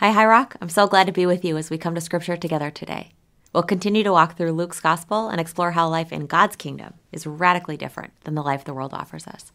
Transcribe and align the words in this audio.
Hi, 0.00 0.12
High 0.12 0.26
Rock. 0.26 0.54
I'm 0.60 0.68
so 0.68 0.86
glad 0.86 1.08
to 1.08 1.12
be 1.12 1.26
with 1.26 1.44
you 1.44 1.56
as 1.56 1.70
we 1.70 1.76
come 1.76 1.96
to 1.96 2.00
Scripture 2.00 2.36
together 2.36 2.70
today. 2.70 3.10
We'll 3.52 3.64
continue 3.64 4.04
to 4.04 4.12
walk 4.12 4.36
through 4.36 4.52
Luke's 4.52 4.78
Gospel 4.78 5.28
and 5.28 5.40
explore 5.40 5.72
how 5.72 5.88
life 5.88 6.12
in 6.12 6.28
God's 6.28 6.54
kingdom 6.54 6.94
is 7.10 7.26
radically 7.26 7.76
different 7.76 8.12
than 8.22 8.36
the 8.36 8.42
life 8.44 8.62
the 8.62 8.72
world 8.72 8.94
offers 8.94 9.26
us. 9.26 9.50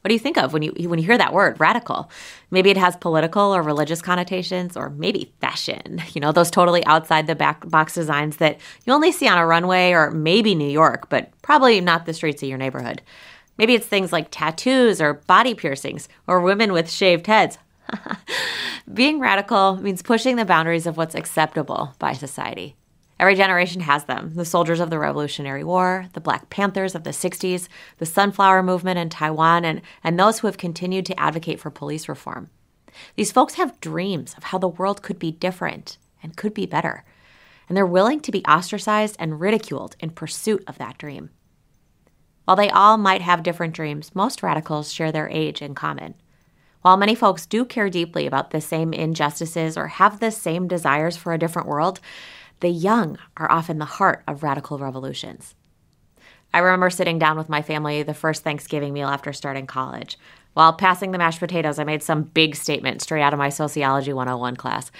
What 0.00 0.08
do 0.08 0.14
you 0.14 0.18
think 0.18 0.38
of 0.38 0.54
when 0.54 0.62
you 0.62 0.72
when 0.88 0.98
you 0.98 1.04
hear 1.04 1.18
that 1.18 1.34
word, 1.34 1.60
radical? 1.60 2.10
Maybe 2.50 2.70
it 2.70 2.78
has 2.78 2.96
political 2.96 3.54
or 3.54 3.60
religious 3.60 4.00
connotations, 4.00 4.74
or 4.74 4.88
maybe 4.88 5.34
fashion. 5.42 6.00
You 6.14 6.22
know, 6.22 6.32
those 6.32 6.50
totally 6.50 6.82
outside 6.86 7.26
the 7.26 7.34
back 7.34 7.68
box 7.68 7.92
designs 7.92 8.38
that 8.38 8.60
you 8.86 8.92
only 8.94 9.12
see 9.12 9.28
on 9.28 9.36
a 9.36 9.44
runway 9.44 9.92
or 9.92 10.10
maybe 10.10 10.54
New 10.54 10.70
York, 10.70 11.10
but 11.10 11.30
probably 11.42 11.82
not 11.82 12.06
the 12.06 12.14
streets 12.14 12.42
of 12.42 12.48
your 12.48 12.56
neighborhood. 12.56 13.02
Maybe 13.58 13.74
it's 13.74 13.86
things 13.86 14.14
like 14.14 14.28
tattoos 14.30 15.02
or 15.02 15.12
body 15.12 15.52
piercings 15.54 16.08
or 16.26 16.40
women 16.40 16.72
with 16.72 16.90
shaved 16.90 17.26
heads. 17.26 17.58
Being 18.92 19.18
radical 19.18 19.76
means 19.76 20.02
pushing 20.02 20.36
the 20.36 20.44
boundaries 20.44 20.86
of 20.86 20.96
what's 20.96 21.14
acceptable 21.14 21.94
by 21.98 22.12
society. 22.12 22.76
Every 23.18 23.36
generation 23.36 23.82
has 23.82 24.04
them 24.04 24.32
the 24.34 24.44
soldiers 24.44 24.80
of 24.80 24.90
the 24.90 24.98
Revolutionary 24.98 25.62
War, 25.62 26.06
the 26.14 26.20
Black 26.20 26.50
Panthers 26.50 26.94
of 26.94 27.04
the 27.04 27.10
60s, 27.10 27.68
the 27.98 28.06
Sunflower 28.06 28.62
Movement 28.62 28.98
in 28.98 29.08
Taiwan, 29.08 29.64
and, 29.64 29.82
and 30.02 30.18
those 30.18 30.40
who 30.40 30.48
have 30.48 30.58
continued 30.58 31.06
to 31.06 31.18
advocate 31.18 31.60
for 31.60 31.70
police 31.70 32.08
reform. 32.08 32.50
These 33.16 33.32
folks 33.32 33.54
have 33.54 33.80
dreams 33.80 34.34
of 34.36 34.44
how 34.44 34.58
the 34.58 34.68
world 34.68 35.02
could 35.02 35.18
be 35.18 35.30
different 35.30 35.98
and 36.22 36.36
could 36.36 36.54
be 36.54 36.66
better, 36.66 37.04
and 37.68 37.76
they're 37.76 37.86
willing 37.86 38.20
to 38.20 38.32
be 38.32 38.44
ostracized 38.44 39.16
and 39.18 39.40
ridiculed 39.40 39.96
in 40.00 40.10
pursuit 40.10 40.64
of 40.66 40.78
that 40.78 40.98
dream. 40.98 41.30
While 42.44 42.56
they 42.56 42.70
all 42.70 42.98
might 42.98 43.22
have 43.22 43.42
different 43.42 43.74
dreams, 43.74 44.14
most 44.14 44.42
radicals 44.42 44.92
share 44.92 45.12
their 45.12 45.28
age 45.28 45.62
in 45.62 45.74
common. 45.74 46.14
While 46.84 46.98
many 46.98 47.14
folks 47.14 47.46
do 47.46 47.64
care 47.64 47.88
deeply 47.88 48.26
about 48.26 48.50
the 48.50 48.60
same 48.60 48.92
injustices 48.92 49.78
or 49.78 49.86
have 49.86 50.20
the 50.20 50.30
same 50.30 50.68
desires 50.68 51.16
for 51.16 51.32
a 51.32 51.38
different 51.38 51.66
world, 51.66 51.98
the 52.60 52.68
young 52.68 53.16
are 53.38 53.50
often 53.50 53.78
the 53.78 53.86
heart 53.86 54.22
of 54.28 54.42
radical 54.42 54.76
revolutions. 54.76 55.54
I 56.52 56.58
remember 56.58 56.90
sitting 56.90 57.18
down 57.18 57.38
with 57.38 57.48
my 57.48 57.62
family 57.62 58.02
the 58.02 58.12
first 58.12 58.44
Thanksgiving 58.44 58.92
meal 58.92 59.08
after 59.08 59.32
starting 59.32 59.66
college. 59.66 60.18
While 60.52 60.74
passing 60.74 61.12
the 61.12 61.16
mashed 61.16 61.40
potatoes, 61.40 61.78
I 61.78 61.84
made 61.84 62.02
some 62.02 62.24
big 62.24 62.54
statement 62.54 63.00
straight 63.00 63.22
out 63.22 63.32
of 63.32 63.38
my 63.38 63.48
Sociology 63.48 64.12
101 64.12 64.56
class. 64.56 64.90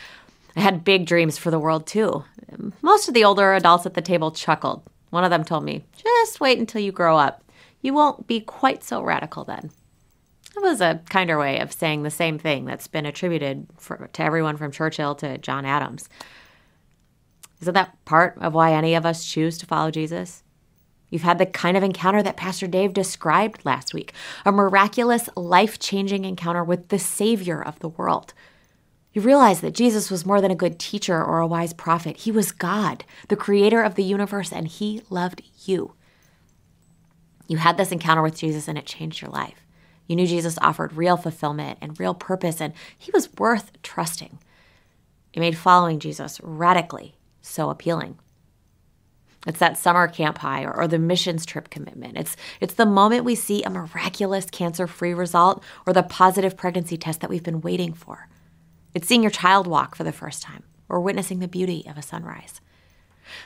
I 0.57 0.61
had 0.61 0.85
big 0.85 1.05
dreams 1.05 1.37
for 1.37 1.51
the 1.51 1.59
world, 1.59 1.87
too. 1.87 2.25
Most 2.81 3.09
of 3.09 3.15
the 3.15 3.25
older 3.25 3.53
adults 3.53 3.85
at 3.85 3.93
the 3.93 4.01
table 4.01 4.31
chuckled. 4.31 4.83
One 5.11 5.23
of 5.23 5.29
them 5.29 5.45
told 5.45 5.65
me, 5.65 5.85
just 5.95 6.41
wait 6.41 6.59
until 6.59 6.81
you 6.81 6.93
grow 6.93 7.19
up. 7.19 7.45
You 7.83 7.93
won't 7.93 8.27
be 8.27 8.41
quite 8.41 8.83
so 8.83 9.03
radical 9.03 9.45
then. 9.45 9.71
It 10.57 10.63
was 10.63 10.81
a 10.81 11.01
kinder 11.11 11.39
way 11.39 11.59
of 11.59 11.73
saying 11.73 12.03
the 12.03 12.11
same 12.11 12.39
thing 12.39 12.65
that's 12.65 12.87
been 12.87 13.07
attributed 13.07 13.67
for, 13.77 14.09
to 14.13 14.23
everyone 14.23 14.57
from 14.57 14.71
Churchill 14.71 15.15
to 15.17 15.37
John 15.39 15.65
Adams. 15.65 16.09
Isn't 17.61 17.75
that 17.75 18.05
part 18.05 18.39
of 18.39 18.55
why 18.55 18.73
any 18.73 18.95
of 18.95 19.05
us 19.05 19.25
choose 19.25 19.59
to 19.59 19.67
follow 19.67 19.91
Jesus? 19.91 20.45
You've 21.11 21.23
had 21.23 21.39
the 21.39 21.47
kind 21.47 21.77
of 21.77 21.83
encounter 21.83 22.23
that 22.23 22.37
Pastor 22.37 22.67
Dave 22.67 22.93
described 22.93 23.65
last 23.65 23.95
week 23.95 24.13
a 24.45 24.53
miraculous, 24.53 25.29
life 25.37 25.79
changing 25.79 26.25
encounter 26.25 26.63
with 26.63 26.89
the 26.89 26.99
Savior 26.99 27.63
of 27.63 27.79
the 27.79 27.89
world. 27.89 28.35
You 29.13 29.23
realize 29.23 29.61
that 29.61 29.75
Jesus 29.75 30.11
was 30.11 30.27
more 30.27 30.41
than 30.41 30.51
a 30.51 30.57
good 30.57 30.79
teacher 30.79 31.23
or 31.25 31.39
a 31.39 31.47
wise 31.47 31.73
prophet. 31.73 32.19
He 32.19 32.33
was 32.33 32.51
God, 32.51 33.05
the 33.29 33.37
creator 33.37 33.81
of 33.83 33.95
the 33.95 34.03
universe, 34.03 34.53
and 34.53 34.67
He 34.67 35.03
loved 35.09 35.43
you. 35.65 35.95
You 37.47 37.59
had 37.59 37.77
this 37.77 37.93
encounter 37.93 38.23
with 38.23 38.37
Jesus 38.37 38.67
and 38.67 38.77
it 38.77 38.87
changed 38.87 39.23
your 39.23 39.31
life. 39.31 39.64
You 40.07 40.17
knew 40.17 40.27
Jesus 40.27 40.59
offered 40.61 40.95
real 40.95 41.17
fulfillment 41.17 41.79
and 41.81 41.99
real 41.99 42.15
purpose, 42.15 42.61
and 42.61 42.75
He 42.97 43.11
was 43.13 43.33
worth 43.35 43.71
trusting. 43.83 44.39
It 45.33 45.41
made 45.41 45.57
following 45.57 45.99
Jesus 45.99 46.41
radically 46.43 47.17
so 47.43 47.71
appealing. 47.71 48.19
It's 49.47 49.59
that 49.59 49.77
summer 49.77 50.09
camp 50.09 50.39
high 50.39 50.65
or, 50.65 50.75
or, 50.75 50.89
the 50.89 50.99
missions 50.99 51.45
trip 51.45 51.69
commitment. 51.69 52.17
It's, 52.17 52.37
it's 52.61 52.75
the 52.75 52.87
moment 52.87 53.25
we 53.25 53.35
see 53.35 53.63
a 53.63 53.71
miraculous 53.71 54.47
cancer 54.47 54.87
free 54.87 55.13
result 55.13 55.63
or 55.87 55.93
the 55.93 56.03
positive 56.03 56.57
pregnancy 56.57 56.97
test 56.97 57.21
that 57.21 57.29
we've 57.29 57.43
been 57.43 57.61
waiting 57.61 57.93
for. 57.93 58.29
It's 58.95 59.07
seeing 59.07 59.23
your 59.23 59.31
child 59.31 59.67
walk 59.67 59.97
for 59.97 60.05
the 60.05 60.13
first 60.13 60.43
time 60.43 60.63
or 60.89 61.01
witnessing 61.01 61.41
the 61.41 61.49
beauty 61.49 61.85
of 61.89 61.99
a 61.99 62.03
sunrise. 62.03 62.61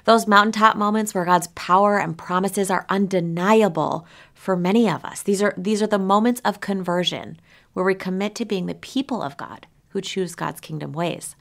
Those 0.05 0.27
mountaintop 0.27 0.77
moments 0.77 1.15
where 1.15 1.25
God's 1.25 1.49
power 1.49 1.99
and 1.99 2.17
promises 2.17 2.71
are 2.71 2.87
undeniable 2.89 4.07
for 4.35 4.57
many 4.57 4.89
of 4.89 5.05
us. 5.05 5.23
These 5.23 5.43
are, 5.43 5.55
these 5.57 5.83
are 5.83 5.87
the 5.87 5.99
moments 5.99 6.41
of 6.45 6.61
conversion 6.61 7.39
where 7.73 7.85
we 7.85 7.95
commit 7.95 8.35
to 8.37 8.45
being 8.45 8.67
the 8.67 8.75
people 8.75 9.23
of 9.23 9.37
God 9.37 9.67
who 9.91 10.01
choose 10.01 10.35
God's 10.35 10.61
kingdom 10.61 10.93
ways. 10.93 11.37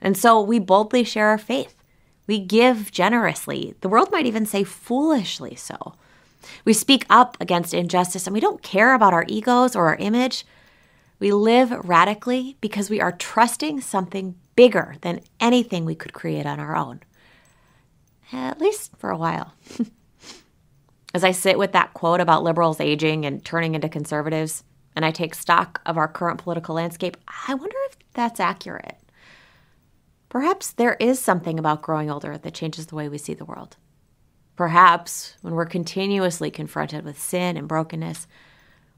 And 0.00 0.16
so 0.16 0.40
we 0.40 0.58
boldly 0.58 1.04
share 1.04 1.28
our 1.28 1.38
faith. 1.38 1.74
We 2.26 2.38
give 2.38 2.90
generously. 2.90 3.74
The 3.80 3.88
world 3.88 4.10
might 4.10 4.26
even 4.26 4.46
say 4.46 4.64
foolishly 4.64 5.54
so. 5.54 5.94
We 6.64 6.72
speak 6.72 7.06
up 7.08 7.36
against 7.40 7.74
injustice 7.74 8.26
and 8.26 8.34
we 8.34 8.40
don't 8.40 8.62
care 8.62 8.94
about 8.94 9.12
our 9.12 9.24
egos 9.28 9.74
or 9.74 9.86
our 9.86 9.96
image. 9.96 10.44
We 11.18 11.32
live 11.32 11.70
radically 11.70 12.56
because 12.60 12.90
we 12.90 13.00
are 13.00 13.12
trusting 13.12 13.80
something 13.80 14.34
bigger 14.54 14.96
than 15.00 15.20
anything 15.40 15.84
we 15.84 15.94
could 15.94 16.12
create 16.12 16.46
on 16.46 16.60
our 16.60 16.76
own. 16.76 17.00
At 18.32 18.60
least 18.60 18.96
for 18.96 19.10
a 19.10 19.16
while. 19.16 19.54
As 21.14 21.24
I 21.24 21.30
sit 21.30 21.58
with 21.58 21.72
that 21.72 21.94
quote 21.94 22.20
about 22.20 22.42
liberals 22.42 22.80
aging 22.80 23.24
and 23.24 23.44
turning 23.44 23.74
into 23.74 23.88
conservatives, 23.88 24.64
and 24.94 25.04
I 25.04 25.10
take 25.10 25.34
stock 25.34 25.80
of 25.86 25.96
our 25.96 26.08
current 26.08 26.42
political 26.42 26.74
landscape, 26.74 27.16
I 27.48 27.54
wonder 27.54 27.76
if 27.88 27.96
that's 28.14 28.40
accurate. 28.40 28.98
Perhaps 30.28 30.72
there 30.72 30.94
is 30.94 31.18
something 31.18 31.58
about 31.58 31.82
growing 31.82 32.10
older 32.10 32.36
that 32.36 32.54
changes 32.54 32.86
the 32.86 32.96
way 32.96 33.08
we 33.08 33.18
see 33.18 33.34
the 33.34 33.44
world. 33.44 33.76
Perhaps 34.56 35.36
when 35.42 35.54
we're 35.54 35.66
continuously 35.66 36.50
confronted 36.50 37.04
with 37.04 37.20
sin 37.20 37.56
and 37.56 37.68
brokenness, 37.68 38.26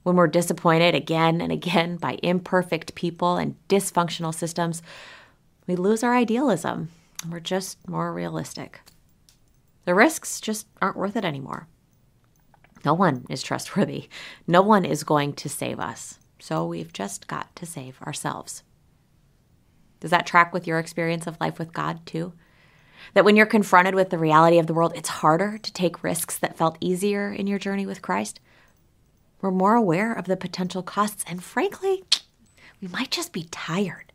when 0.04 0.16
we're 0.16 0.28
disappointed 0.28 0.94
again 0.94 1.40
and 1.40 1.52
again 1.52 1.96
by 1.96 2.18
imperfect 2.22 2.94
people 2.94 3.36
and 3.36 3.56
dysfunctional 3.68 4.34
systems, 4.34 4.82
we 5.66 5.76
lose 5.76 6.02
our 6.02 6.14
idealism 6.14 6.90
and 7.22 7.32
we're 7.32 7.40
just 7.40 7.86
more 7.88 8.12
realistic. 8.12 8.80
The 9.84 9.94
risks 9.94 10.40
just 10.40 10.66
aren't 10.82 10.96
worth 10.96 11.16
it 11.16 11.24
anymore. 11.24 11.68
No 12.84 12.94
one 12.94 13.24
is 13.28 13.42
trustworthy. 13.42 14.08
No 14.46 14.62
one 14.62 14.84
is 14.84 15.04
going 15.04 15.32
to 15.34 15.48
save 15.48 15.80
us. 15.80 16.18
So 16.38 16.66
we've 16.66 16.92
just 16.92 17.26
got 17.26 17.54
to 17.56 17.66
save 17.66 18.00
ourselves. 18.02 18.62
Does 20.00 20.10
that 20.10 20.26
track 20.26 20.52
with 20.52 20.66
your 20.66 20.78
experience 20.78 21.26
of 21.26 21.40
life 21.40 21.58
with 21.58 21.72
God 21.72 22.06
too? 22.06 22.32
That 23.14 23.24
when 23.24 23.36
you're 23.36 23.46
confronted 23.46 23.94
with 23.94 24.10
the 24.10 24.18
reality 24.18 24.58
of 24.58 24.66
the 24.66 24.74
world, 24.74 24.92
it's 24.94 25.08
harder 25.08 25.58
to 25.58 25.72
take 25.72 26.04
risks 26.04 26.38
that 26.38 26.56
felt 26.56 26.78
easier 26.80 27.32
in 27.32 27.46
your 27.46 27.58
journey 27.58 27.86
with 27.86 28.02
Christ? 28.02 28.40
We're 29.40 29.50
more 29.50 29.74
aware 29.74 30.12
of 30.12 30.26
the 30.26 30.36
potential 30.36 30.82
costs, 30.82 31.24
and 31.28 31.42
frankly, 31.42 32.04
we 32.80 32.88
might 32.88 33.10
just 33.10 33.32
be 33.32 33.46
tired. 33.50 34.12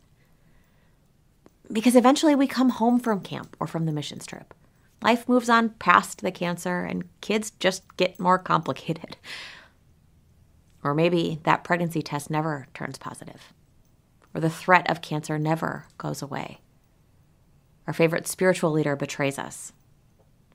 Because 1.72 1.96
eventually 1.96 2.34
we 2.34 2.46
come 2.46 2.70
home 2.70 3.00
from 3.00 3.20
camp 3.20 3.56
or 3.58 3.66
from 3.66 3.86
the 3.86 3.92
missions 3.92 4.26
trip. 4.26 4.52
Life 5.04 5.28
moves 5.28 5.48
on 5.48 5.68
past 5.68 6.22
the 6.22 6.32
cancer, 6.32 6.84
and 6.84 7.04
kids 7.20 7.52
just 7.60 7.96
get 7.96 8.18
more 8.18 8.38
complicated. 8.38 9.16
Or 10.82 10.94
maybe 10.94 11.38
that 11.44 11.62
pregnancy 11.62 12.02
test 12.02 12.30
never 12.30 12.66
turns 12.74 12.98
positive 12.98 13.52
or 14.34 14.40
the 14.40 14.50
threat 14.50 14.90
of 14.90 15.00
cancer 15.00 15.38
never 15.38 15.86
goes 15.96 16.20
away. 16.20 16.58
Our 17.86 17.92
favorite 17.92 18.26
spiritual 18.26 18.72
leader 18.72 18.96
betrays 18.96 19.38
us. 19.38 19.72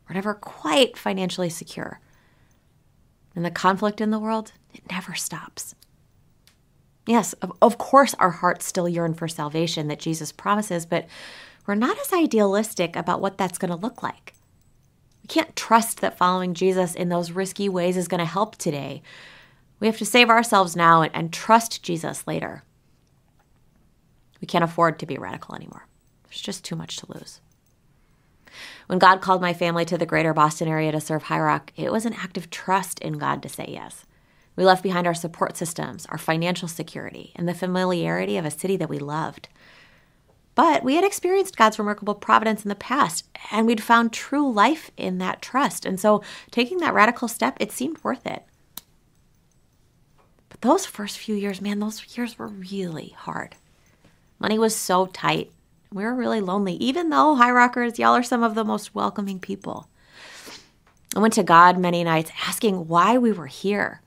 We're 0.08 0.16
never 0.16 0.34
quite 0.34 0.98
financially 0.98 1.50
secure. 1.50 2.02
And 3.36 3.46
the 3.46 3.52
conflict 3.52 4.02
in 4.02 4.12
the 4.12 4.20
world, 4.20 4.52
it 4.74 4.90
never 4.92 5.16
stops. 5.16 5.76
Yes, 7.06 7.34
of, 7.34 7.54
of 7.62 7.78
course, 7.78 8.14
our 8.16 8.32
hearts 8.32 8.66
still 8.66 8.90
yearn 8.90 9.14
for 9.14 9.28
salvation 9.28 9.88
that 9.88 10.00
Jesus 10.00 10.32
promises, 10.32 10.86
but 10.86 11.08
we're 11.66 11.76
not 11.76 11.98
as 12.00 12.12
idealistic 12.12 12.96
about 12.96 13.22
what 13.22 13.38
that's 13.38 13.58
going 13.58 13.70
to 13.70 13.78
look 13.78 14.04
like. 14.04 14.34
Can't 15.30 15.56
trust 15.56 16.02
that 16.02 16.18
following 16.18 16.56
Jesus 16.56 16.96
in 16.96 17.10
those 17.10 17.32
risky 17.32 17.70
ways 17.70 17.96
is 17.96 18.08
going 18.08 18.20
to 18.20 18.26
help 18.26 18.58
today. 18.58 19.04
We 19.80 19.86
have 19.86 20.00
to 20.00 20.06
save 20.06 20.30
ourselves 20.30 20.76
now 20.76 21.04
and, 21.04 21.16
and 21.16 21.32
trust 21.32 21.84
Jesus 21.84 22.28
later. 22.28 22.64
We 24.42 24.48
can't 24.48 24.64
afford 24.64 24.98
to 25.00 25.06
be 25.06 25.18
radical 25.18 25.56
anymore. 25.56 25.88
There's 26.24 26.42
just 26.42 26.66
too 26.66 26.76
much 26.76 26.98
to 26.98 27.06
lose. 27.14 27.42
When 28.88 28.98
God 28.98 29.22
called 29.22 29.40
my 29.40 29.54
family 29.54 29.86
to 29.86 30.00
the 30.00 30.06
greater 30.08 30.34
Boston 30.34 30.68
area 30.68 30.92
to 30.92 31.00
serve 31.00 31.24
High 31.24 31.40
Rock, 31.40 31.72
it 31.76 31.92
was 31.92 32.08
an 32.08 32.14
act 32.14 32.36
of 32.36 32.50
trust 32.50 33.00
in 33.00 33.20
God 33.20 33.44
to 33.44 33.50
say 33.50 33.66
yes. 33.70 34.06
We 34.56 34.66
left 34.66 34.82
behind 34.82 35.06
our 35.06 35.14
support 35.14 35.56
systems, 35.56 36.08
our 36.08 36.18
financial 36.18 36.68
security, 36.68 37.34
and 37.36 37.48
the 37.48 37.54
familiarity 37.54 38.36
of 38.38 38.46
a 38.46 38.52
city 38.52 38.78
that 38.78 38.90
we 38.90 38.98
loved. 38.98 39.48
But 40.60 40.84
we 40.84 40.96
had 40.96 41.06
experienced 41.06 41.56
God's 41.56 41.80
remarkable 41.80 42.16
providence 42.16 42.66
in 42.66 42.70
the 42.70 42.76
past, 42.76 43.26
and 43.50 43.66
we'd 43.66 43.82
found 43.82 44.12
true 44.12 44.52
life 44.52 44.92
in 44.98 45.18
that 45.20 45.42
trust. 45.42 45.86
And 45.86 45.98
so 45.98 46.22
taking 46.52 46.80
that 46.80 46.94
radical 46.94 47.30
step, 47.30 47.56
it 47.62 47.72
seemed 47.72 48.04
worth 48.04 48.28
it. 48.28 48.44
But 50.50 50.60
those 50.60 50.86
first 50.86 51.18
few 51.18 51.34
years, 51.34 51.62
man, 51.62 51.80
those 51.80 52.18
years 52.18 52.38
were 52.38 52.50
really 52.50 53.16
hard. 53.18 53.56
Money 54.38 54.60
was 54.60 54.76
so 54.76 55.06
tight, 55.06 55.50
We 55.94 56.04
were 56.04 56.14
really 56.14 56.42
lonely, 56.42 56.74
even 56.74 57.08
though 57.08 57.36
High 57.36 57.52
Rockers, 57.52 57.98
y'all 57.98 58.18
are 58.18 58.22
some 58.22 58.44
of 58.44 58.54
the 58.54 58.66
most 58.66 58.94
welcoming 58.94 59.40
people. 59.40 59.88
I 61.16 61.20
went 61.20 61.36
to 61.36 61.44
God 61.44 61.80
many 61.80 62.04
nights 62.04 62.32
asking 62.46 62.90
why 62.90 63.18
we 63.18 63.32
were 63.32 63.48
here. 63.48 64.02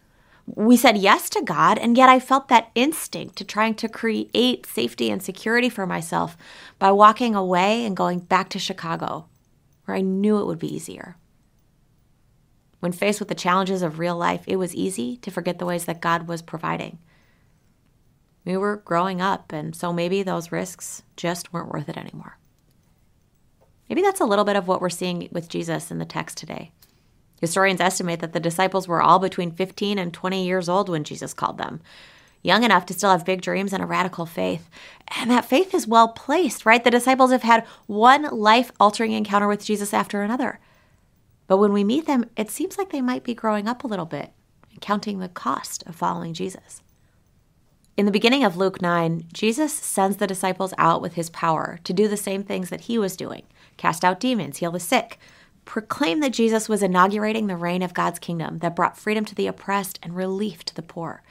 We 0.46 0.76
said 0.76 0.98
yes 0.98 1.30
to 1.30 1.42
God, 1.42 1.78
and 1.78 1.96
yet 1.96 2.08
I 2.08 2.18
felt 2.18 2.48
that 2.48 2.70
instinct 2.74 3.36
to 3.36 3.44
trying 3.44 3.74
to 3.76 3.88
create 3.88 4.66
safety 4.66 5.10
and 5.10 5.22
security 5.22 5.68
for 5.68 5.86
myself 5.86 6.36
by 6.78 6.90
walking 6.90 7.34
away 7.34 7.84
and 7.84 7.96
going 7.96 8.18
back 8.18 8.48
to 8.50 8.58
Chicago, 8.58 9.26
where 9.84 9.96
I 9.96 10.00
knew 10.00 10.38
it 10.38 10.46
would 10.46 10.58
be 10.58 10.74
easier. 10.74 11.16
When 12.80 12.90
faced 12.90 13.20
with 13.20 13.28
the 13.28 13.36
challenges 13.36 13.82
of 13.82 14.00
real 14.00 14.16
life, 14.16 14.42
it 14.48 14.56
was 14.56 14.74
easy 14.74 15.16
to 15.18 15.30
forget 15.30 15.60
the 15.60 15.66
ways 15.66 15.84
that 15.84 16.00
God 16.00 16.26
was 16.26 16.42
providing. 16.42 16.98
We 18.44 18.56
were 18.56 18.78
growing 18.78 19.20
up, 19.20 19.52
and 19.52 19.76
so 19.76 19.92
maybe 19.92 20.24
those 20.24 20.50
risks 20.50 21.04
just 21.16 21.52
weren't 21.52 21.72
worth 21.72 21.88
it 21.88 21.96
anymore. 21.96 22.38
Maybe 23.88 24.02
that's 24.02 24.20
a 24.20 24.24
little 24.24 24.44
bit 24.44 24.56
of 24.56 24.66
what 24.66 24.80
we're 24.80 24.90
seeing 24.90 25.28
with 25.30 25.48
Jesus 25.48 25.92
in 25.92 25.98
the 25.98 26.04
text 26.04 26.36
today. 26.36 26.72
Historians 27.42 27.80
estimate 27.80 28.20
that 28.20 28.32
the 28.32 28.38
disciples 28.38 28.86
were 28.86 29.02
all 29.02 29.18
between 29.18 29.50
15 29.50 29.98
and 29.98 30.14
20 30.14 30.46
years 30.46 30.68
old 30.68 30.88
when 30.88 31.02
Jesus 31.02 31.34
called 31.34 31.58
them, 31.58 31.80
young 32.40 32.62
enough 32.62 32.86
to 32.86 32.94
still 32.94 33.10
have 33.10 33.24
big 33.24 33.42
dreams 33.42 33.72
and 33.72 33.82
a 33.82 33.86
radical 33.86 34.26
faith. 34.26 34.70
And 35.18 35.28
that 35.28 35.44
faith 35.44 35.74
is 35.74 35.84
well 35.84 36.06
placed, 36.06 36.64
right? 36.64 36.84
The 36.84 36.90
disciples 36.92 37.32
have 37.32 37.42
had 37.42 37.66
one 37.88 38.22
life 38.30 38.70
altering 38.78 39.10
encounter 39.10 39.48
with 39.48 39.64
Jesus 39.64 39.92
after 39.92 40.22
another. 40.22 40.60
But 41.48 41.56
when 41.56 41.72
we 41.72 41.82
meet 41.82 42.06
them, 42.06 42.26
it 42.36 42.48
seems 42.48 42.78
like 42.78 42.90
they 42.90 43.00
might 43.00 43.24
be 43.24 43.34
growing 43.34 43.66
up 43.66 43.82
a 43.82 43.88
little 43.88 44.06
bit 44.06 44.30
and 44.70 44.80
counting 44.80 45.18
the 45.18 45.28
cost 45.28 45.82
of 45.88 45.96
following 45.96 46.34
Jesus. 46.34 46.80
In 47.96 48.06
the 48.06 48.12
beginning 48.12 48.44
of 48.44 48.56
Luke 48.56 48.80
9, 48.80 49.24
Jesus 49.32 49.72
sends 49.72 50.18
the 50.18 50.28
disciples 50.28 50.72
out 50.78 51.02
with 51.02 51.14
his 51.14 51.28
power 51.28 51.80
to 51.82 51.92
do 51.92 52.06
the 52.06 52.16
same 52.16 52.44
things 52.44 52.70
that 52.70 52.82
he 52.82 52.98
was 52.98 53.16
doing 53.16 53.42
cast 53.78 54.04
out 54.04 54.20
demons, 54.20 54.58
heal 54.58 54.70
the 54.70 54.78
sick, 54.78 55.18
proclaim 55.64 56.20
that 56.20 56.32
Jesus 56.32 56.68
was 56.68 56.82
inaugurating 56.82 57.46
the 57.46 57.56
reign 57.56 57.82
of 57.82 57.94
God's 57.94 58.18
kingdom 58.18 58.58
that 58.58 58.76
brought 58.76 58.98
freedom 58.98 59.24
to 59.24 59.34
the 59.34 59.46
oppressed 59.46 59.98
and 60.02 60.16
relief 60.16 60.64
to 60.64 60.74
the 60.74 60.82
poor. 60.82 61.22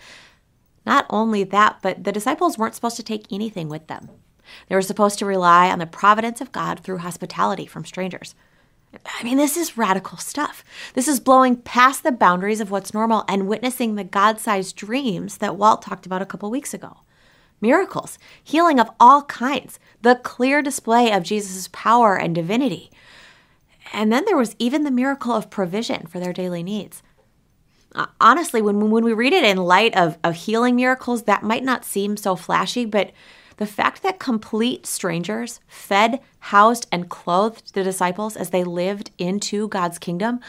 Not 0.85 1.05
only 1.09 1.43
that, 1.43 1.79
but 1.81 2.03
the 2.03 2.11
disciples 2.11 2.57
weren't 2.57 2.75
supposed 2.75 2.97
to 2.97 3.03
take 3.03 3.31
anything 3.31 3.69
with 3.69 3.87
them. 3.87 4.09
They 4.67 4.75
were 4.75 4.81
supposed 4.81 5.19
to 5.19 5.25
rely 5.25 5.69
on 5.69 5.79
the 5.79 5.85
providence 5.85 6.41
of 6.41 6.51
God 6.51 6.79
through 6.79 6.97
hospitality 6.99 7.65
from 7.65 7.85
strangers. 7.85 8.35
I 9.05 9.23
mean, 9.23 9.37
this 9.37 9.55
is 9.55 9.77
radical 9.77 10.17
stuff. 10.17 10.63
This 10.95 11.07
is 11.07 11.19
blowing 11.19 11.55
past 11.55 12.03
the 12.03 12.11
boundaries 12.11 12.59
of 12.59 12.71
what's 12.71 12.93
normal 12.93 13.23
and 13.27 13.47
witnessing 13.47 13.95
the 13.95 14.03
God 14.03 14.39
sized 14.39 14.75
dreams 14.75 15.37
that 15.37 15.55
Walt 15.55 15.81
talked 15.81 16.05
about 16.05 16.21
a 16.21 16.25
couple 16.25 16.51
weeks 16.51 16.73
ago. 16.73 16.97
Miracles, 17.61 18.17
healing 18.43 18.79
of 18.79 18.89
all 18.99 19.21
kinds, 19.23 19.79
the 20.01 20.15
clear 20.15 20.61
display 20.61 21.11
of 21.11 21.23
Jesus' 21.23 21.69
power 21.71 22.17
and 22.17 22.35
divinity. 22.35 22.91
And 23.91 24.11
then 24.11 24.25
there 24.25 24.37
was 24.37 24.55
even 24.59 24.83
the 24.83 24.91
miracle 24.91 25.33
of 25.33 25.49
provision 25.49 26.07
for 26.07 26.19
their 26.19 26.33
daily 26.33 26.63
needs. 26.63 27.03
Uh, 27.93 28.05
honestly, 28.21 28.61
when, 28.61 28.89
when 28.89 29.03
we 29.03 29.13
read 29.13 29.33
it 29.33 29.43
in 29.43 29.57
light 29.57 29.95
of, 29.97 30.17
of 30.23 30.35
healing 30.35 30.75
miracles, 30.75 31.23
that 31.23 31.43
might 31.43 31.63
not 31.63 31.83
seem 31.83 32.15
so 32.15 32.35
flashy, 32.35 32.85
but 32.85 33.11
the 33.57 33.65
fact 33.65 34.01
that 34.01 34.17
complete 34.17 34.85
strangers 34.85 35.59
fed, 35.67 36.21
housed, 36.39 36.87
and 36.91 37.09
clothed 37.09 37.73
the 37.73 37.83
disciples 37.83 38.37
as 38.37 38.49
they 38.49 38.63
lived 38.63 39.11
into 39.17 39.67
God's 39.67 39.99
kingdom, 39.99 40.39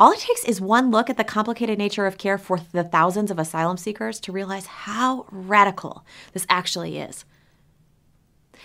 all 0.00 0.12
it 0.12 0.20
takes 0.20 0.44
is 0.44 0.60
one 0.60 0.90
look 0.90 1.10
at 1.10 1.16
the 1.16 1.24
complicated 1.24 1.76
nature 1.76 2.06
of 2.06 2.18
care 2.18 2.38
for 2.38 2.60
the 2.72 2.84
thousands 2.84 3.30
of 3.30 3.38
asylum 3.38 3.76
seekers 3.76 4.20
to 4.20 4.32
realize 4.32 4.66
how 4.66 5.26
radical 5.30 6.04
this 6.32 6.46
actually 6.48 6.98
is. 6.98 7.24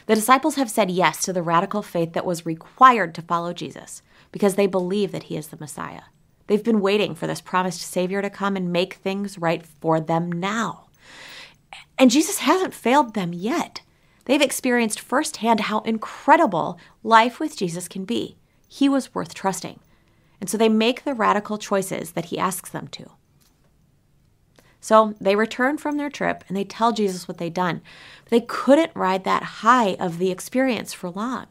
The 0.05 0.15
disciples 0.15 0.55
have 0.55 0.69
said 0.69 0.91
yes 0.91 1.23
to 1.23 1.33
the 1.33 1.41
radical 1.41 1.81
faith 1.81 2.13
that 2.13 2.25
was 2.25 2.45
required 2.45 3.15
to 3.15 3.21
follow 3.21 3.53
Jesus 3.53 4.01
because 4.31 4.55
they 4.55 4.67
believe 4.67 5.11
that 5.11 5.23
he 5.23 5.38
is 5.38 5.47
the 5.47 5.57
Messiah. 5.57 6.03
They've 6.47 6.63
been 6.63 6.81
waiting 6.81 7.15
for 7.15 7.27
this 7.27 7.41
promised 7.41 7.81
Savior 7.81 8.21
to 8.21 8.29
come 8.29 8.55
and 8.55 8.71
make 8.71 8.95
things 8.95 9.38
right 9.38 9.65
for 9.65 10.00
them 10.00 10.31
now. 10.31 10.88
And 11.97 12.11
Jesus 12.11 12.39
hasn't 12.39 12.73
failed 12.73 13.13
them 13.13 13.33
yet. 13.33 13.81
They've 14.25 14.41
experienced 14.41 15.00
firsthand 15.00 15.61
how 15.61 15.79
incredible 15.81 16.77
life 17.03 17.39
with 17.39 17.57
Jesus 17.57 17.88
can 17.88 18.06
be. 18.06 18.38
He 18.67 18.89
was 18.89 19.13
worth 19.13 19.33
trusting. 19.33 19.79
And 20.41 20.49
so 20.49 20.57
they 20.57 20.69
make 20.69 21.03
the 21.03 21.13
radical 21.13 21.57
choices 21.57 22.11
that 22.11 22.25
he 22.25 22.38
asks 22.38 22.69
them 22.69 22.88
to. 22.89 23.11
So 24.83 25.15
they 25.21 25.38
return 25.38 25.77
from 25.77 25.95
their 25.95 26.09
trip 26.09 26.44
and 26.50 26.57
they 26.57 26.65
tell 26.65 26.91
Jesus 26.91 27.25
what 27.25 27.38
they'd 27.38 27.53
done. 27.53 27.81
But 28.25 28.31
they 28.31 28.41
couldn't 28.41 28.91
ride 28.94 29.24
that 29.24 29.44
high 29.63 29.94
of 29.94 30.18
the 30.18 30.30
experience 30.30 30.91
for 30.91 31.09
long. 31.09 31.47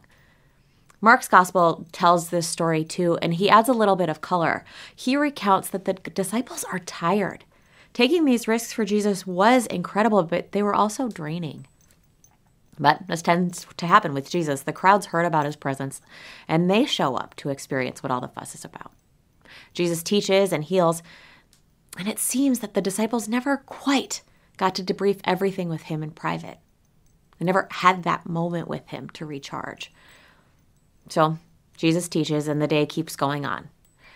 Mark's 1.00 1.28
gospel 1.28 1.86
tells 1.92 2.28
this 2.28 2.46
story 2.46 2.84
too, 2.84 3.16
and 3.22 3.32
he 3.32 3.48
adds 3.48 3.70
a 3.70 3.72
little 3.72 3.96
bit 3.96 4.10
of 4.10 4.20
color. 4.20 4.66
He 4.94 5.16
recounts 5.16 5.70
that 5.70 5.86
the 5.86 5.94
disciples 5.94 6.62
are 6.64 6.78
tired. 6.78 7.46
Taking 7.94 8.26
these 8.26 8.46
risks 8.46 8.74
for 8.74 8.84
Jesus 8.84 9.26
was 9.26 9.64
incredible, 9.64 10.24
but 10.24 10.52
they 10.52 10.62
were 10.62 10.74
also 10.74 11.08
draining. 11.08 11.66
But 12.78 13.00
as 13.08 13.22
tends 13.22 13.66
to 13.78 13.86
happen 13.86 14.12
with 14.12 14.28
Jesus, 14.28 14.60
the 14.60 14.74
crowds 14.74 15.06
heard 15.06 15.24
about 15.24 15.46
his 15.46 15.56
presence 15.56 16.02
and 16.46 16.70
they 16.70 16.84
show 16.84 17.16
up 17.16 17.34
to 17.36 17.48
experience 17.48 18.02
what 18.02 18.12
all 18.12 18.20
the 18.20 18.28
fuss 18.28 18.54
is 18.54 18.64
about. 18.64 18.92
Jesus 19.72 20.02
teaches 20.02 20.52
and 20.52 20.64
heals, 20.64 21.02
and 21.98 22.08
it 22.08 22.18
seems 22.18 22.60
that 22.60 22.74
the 22.74 22.80
disciples 22.80 23.28
never 23.28 23.58
quite 23.58 24.22
got 24.56 24.74
to 24.76 24.84
debrief 24.84 25.20
everything 25.24 25.68
with 25.68 25.82
him 25.82 26.02
in 26.02 26.10
private. 26.10 26.58
They 27.38 27.44
never 27.44 27.68
had 27.70 28.02
that 28.02 28.28
moment 28.28 28.68
with 28.68 28.88
him 28.88 29.10
to 29.10 29.26
recharge. 29.26 29.92
So 31.08 31.38
Jesus 31.76 32.08
teaches, 32.08 32.48
and 32.48 32.62
the 32.62 32.66
day 32.66 32.86
keeps 32.86 33.16
going 33.16 33.44
on. 33.44 33.68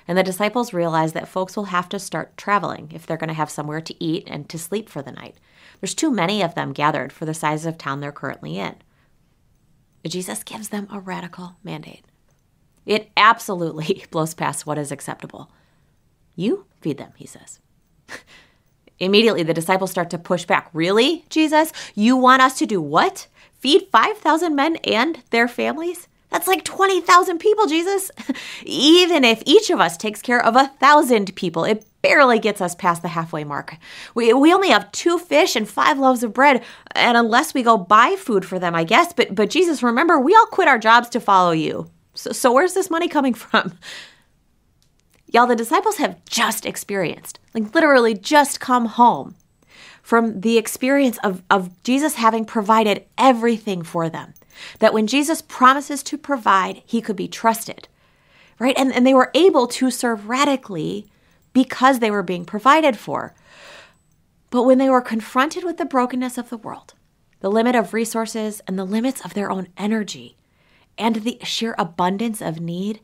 And 0.09 0.17
the 0.17 0.23
disciples 0.23 0.73
realize 0.73 1.15
that 1.15 1.29
folks 1.29 1.57
will 1.57 1.65
have 1.65 1.89
to 1.89 1.99
start 1.99 2.37
traveling 2.37 2.93
if 2.95 3.07
they're 3.07 3.17
going 3.17 3.29
to 3.29 3.35
have 3.35 3.51
somewhere 3.51 3.81
to 3.81 4.05
eat 4.05 4.25
and 4.29 4.49
to 4.49 4.59
sleep 4.59 4.89
for 4.89 5.03
the 5.03 5.11
night. 5.11 5.37
There's 5.81 5.95
too 5.95 6.11
many 6.11 6.43
of 6.43 6.55
them 6.55 6.73
gathered 6.73 7.13
for 7.13 7.25
the 7.25 7.35
size 7.35 7.67
of 7.67 7.77
town 7.77 8.01
they're 8.01 8.13
currently 8.13 8.57
in. 8.57 8.77
Jesus 10.07 10.45
gives 10.45 10.69
them 10.69 10.87
a 10.91 11.01
radical 11.01 11.57
mandate. 11.65 12.05
It 12.85 13.11
absolutely 13.17 14.05
blows 14.11 14.35
past 14.35 14.65
what 14.65 14.79
is 14.79 14.93
acceptable. 14.93 15.51
You 16.37 16.67
feed 16.81 16.99
them, 16.99 17.13
he 17.17 17.27
says. 17.27 17.59
Immediately, 18.99 19.43
the 19.43 19.55
disciples 19.55 19.91
start 19.91 20.11
to 20.11 20.19
push 20.19 20.45
back. 20.45 20.71
Really, 20.73 21.25
Jesus? 21.29 21.73
You 21.95 22.17
want 22.17 22.43
us 22.43 22.59
to 22.59 22.67
do 22.67 22.81
what? 22.81 23.27
Feed 23.59 23.89
5,000 23.93 24.55
men 24.55 24.77
and 24.77 25.23
their 25.31 25.49
families? 25.49 26.09
That's 26.31 26.49
like 26.49 26.65
20,000 26.65 27.39
people, 27.39 27.67
Jesus. 27.67 28.11
Even 28.65 29.25
if 29.25 29.43
each 29.47 29.71
of 29.71 29.81
us 29.81 29.97
takes 29.97 30.23
care 30.23 30.45
of 30.45 30.57
a 30.57 30.69
thousand 30.81 31.35
people, 31.37 31.65
it 31.65 31.87
barely 32.03 32.39
gets 32.39 32.61
us 32.61 32.75
past 32.75 33.03
the 33.03 33.09
halfway 33.09 33.45
mark. 33.45 33.77
We, 34.15 34.33
we 34.33 34.53
only 34.53 34.71
have 34.71 34.93
two 34.93 35.19
fish 35.19 35.57
and 35.57 35.69
five 35.69 35.99
loaves 35.99 36.23
of 36.23 36.33
bread, 36.33 36.63
and 36.95 37.17
unless 37.17 37.55
we 37.55 37.63
go 37.63 37.77
buy 37.77 38.17
food 38.19 38.45
for 38.45 38.59
them, 38.59 38.75
I 38.75 38.85
guess. 38.85 39.13
But, 39.13 39.35
but 39.35 39.51
Jesus, 39.51 39.83
remember, 39.83 40.19
we 40.19 40.35
all 40.35 40.47
quit 40.47 40.69
our 40.69 40.79
jobs 40.79 41.09
to 41.11 41.21
follow 41.21 41.53
you. 41.53 41.91
So, 42.15 42.33
so 42.33 42.53
where's 42.53 42.75
this 42.75 42.91
money 42.91 43.09
coming 43.09 43.35
from? 43.35 43.79
Y'all, 45.33 45.47
the 45.47 45.57
disciples 45.57 45.97
have 45.97 46.25
just 46.25 46.65
experienced, 46.65 47.39
like 47.55 47.75
literally 47.75 48.15
just 48.15 48.61
come 48.61 48.87
home 48.87 49.35
from 50.03 50.41
the 50.41 50.57
experience 50.57 51.19
of, 51.25 51.43
of 51.51 51.83
Jesus 51.83 52.15
having 52.15 52.45
provided 52.45 53.05
everything 53.19 53.83
for 53.83 54.09
them. 54.09 54.35
That 54.79 54.95
when 54.95 55.09
Jesus 55.09 55.43
promises 55.43 56.03
to 56.05 56.17
provide, 56.17 56.83
he 56.87 57.01
could 57.01 57.17
be 57.17 57.29
trusted, 57.29 57.89
right? 58.59 58.79
And, 58.79 58.93
and 58.95 59.05
they 59.05 59.15
were 59.15 59.33
able 59.35 59.67
to 59.67 59.91
serve 59.91 60.29
radically 60.29 61.09
because 61.53 61.99
they 61.99 62.11
were 62.11 62.23
being 62.23 62.45
provided 62.45 62.97
for. 62.97 63.35
But 64.51 64.63
when 64.63 64.79
they 64.79 64.89
were 64.89 65.03
confronted 65.03 65.65
with 65.65 65.77
the 65.77 65.85
brokenness 65.85 66.39
of 66.39 66.51
the 66.51 66.57
world, 66.57 66.95
the 67.41 67.51
limit 67.51 67.75
of 67.75 67.93
resources, 67.93 68.63
and 68.67 68.79
the 68.79 68.85
limits 68.85 69.25
of 69.25 69.35
their 69.35 69.51
own 69.51 69.69
energy, 69.77 70.37
and 70.97 71.17
the 71.17 71.39
sheer 71.43 71.75
abundance 71.79 72.41
of 72.41 72.61
need, 72.61 73.01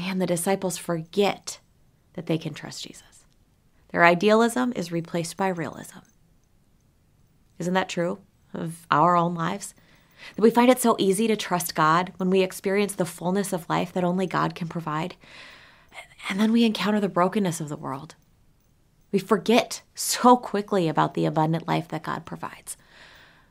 man, 0.00 0.18
the 0.18 0.26
disciples 0.26 0.78
forget 0.78 1.60
that 2.14 2.26
they 2.26 2.38
can 2.38 2.54
trust 2.54 2.84
Jesus. 2.84 3.26
Their 3.92 4.04
idealism 4.04 4.72
is 4.74 4.90
replaced 4.90 5.36
by 5.36 5.48
realism. 5.48 5.98
Isn't 7.58 7.74
that 7.74 7.90
true 7.90 8.18
of 8.54 8.86
our 8.90 9.14
own 9.14 9.34
lives? 9.34 9.74
That 10.34 10.42
we 10.42 10.50
find 10.50 10.70
it 10.70 10.80
so 10.80 10.96
easy 10.98 11.26
to 11.26 11.36
trust 11.36 11.74
God 11.74 12.14
when 12.16 12.30
we 12.30 12.40
experience 12.40 12.94
the 12.94 13.04
fullness 13.04 13.52
of 13.52 13.68
life 13.68 13.92
that 13.92 14.04
only 14.04 14.26
God 14.26 14.54
can 14.54 14.68
provide. 14.68 15.16
And 16.30 16.40
then 16.40 16.52
we 16.52 16.64
encounter 16.64 17.00
the 17.00 17.08
brokenness 17.08 17.60
of 17.60 17.68
the 17.68 17.76
world. 17.76 18.14
We 19.12 19.18
forget 19.18 19.82
so 19.94 20.36
quickly 20.36 20.88
about 20.88 21.12
the 21.12 21.26
abundant 21.26 21.68
life 21.68 21.88
that 21.88 22.04
God 22.04 22.24
provides. 22.24 22.78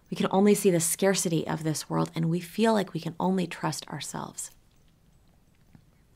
We 0.10 0.18
can 0.18 0.28
only 0.32 0.56
see 0.56 0.72
the 0.72 0.80
scarcity 0.80 1.46
of 1.46 1.64
this 1.64 1.90
world, 1.90 2.10
and 2.16 2.30
we 2.30 2.40
feel 2.40 2.74
like 2.74 2.94
we 2.94 3.00
can 3.00 3.16
only 3.20 3.46
trust 3.46 3.88
ourselves. 3.90 4.50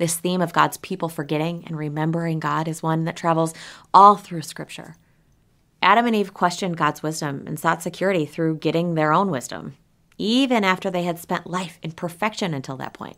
This 0.03 0.17
theme 0.17 0.41
of 0.41 0.51
God's 0.51 0.75
people 0.75 1.07
forgetting 1.07 1.63
and 1.65 1.77
remembering 1.77 2.41
God 2.41 2.67
is 2.67 2.83
one 2.83 3.05
that 3.05 3.15
travels 3.15 3.53
all 3.93 4.17
through 4.17 4.41
Scripture. 4.41 4.97
Adam 5.81 6.05
and 6.05 6.13
Eve 6.13 6.33
questioned 6.33 6.75
God's 6.75 7.01
wisdom 7.01 7.45
and 7.47 7.57
sought 7.57 7.81
security 7.81 8.25
through 8.25 8.57
getting 8.57 8.95
their 8.95 9.13
own 9.13 9.31
wisdom. 9.31 9.77
even 10.17 10.63
after 10.63 10.89
they 10.89 11.03
had 11.03 11.19
spent 11.19 11.47
life 11.49 11.79
in 11.81 11.91
perfection 11.91 12.53
until 12.53 12.77
that 12.77 12.93
point. 12.93 13.17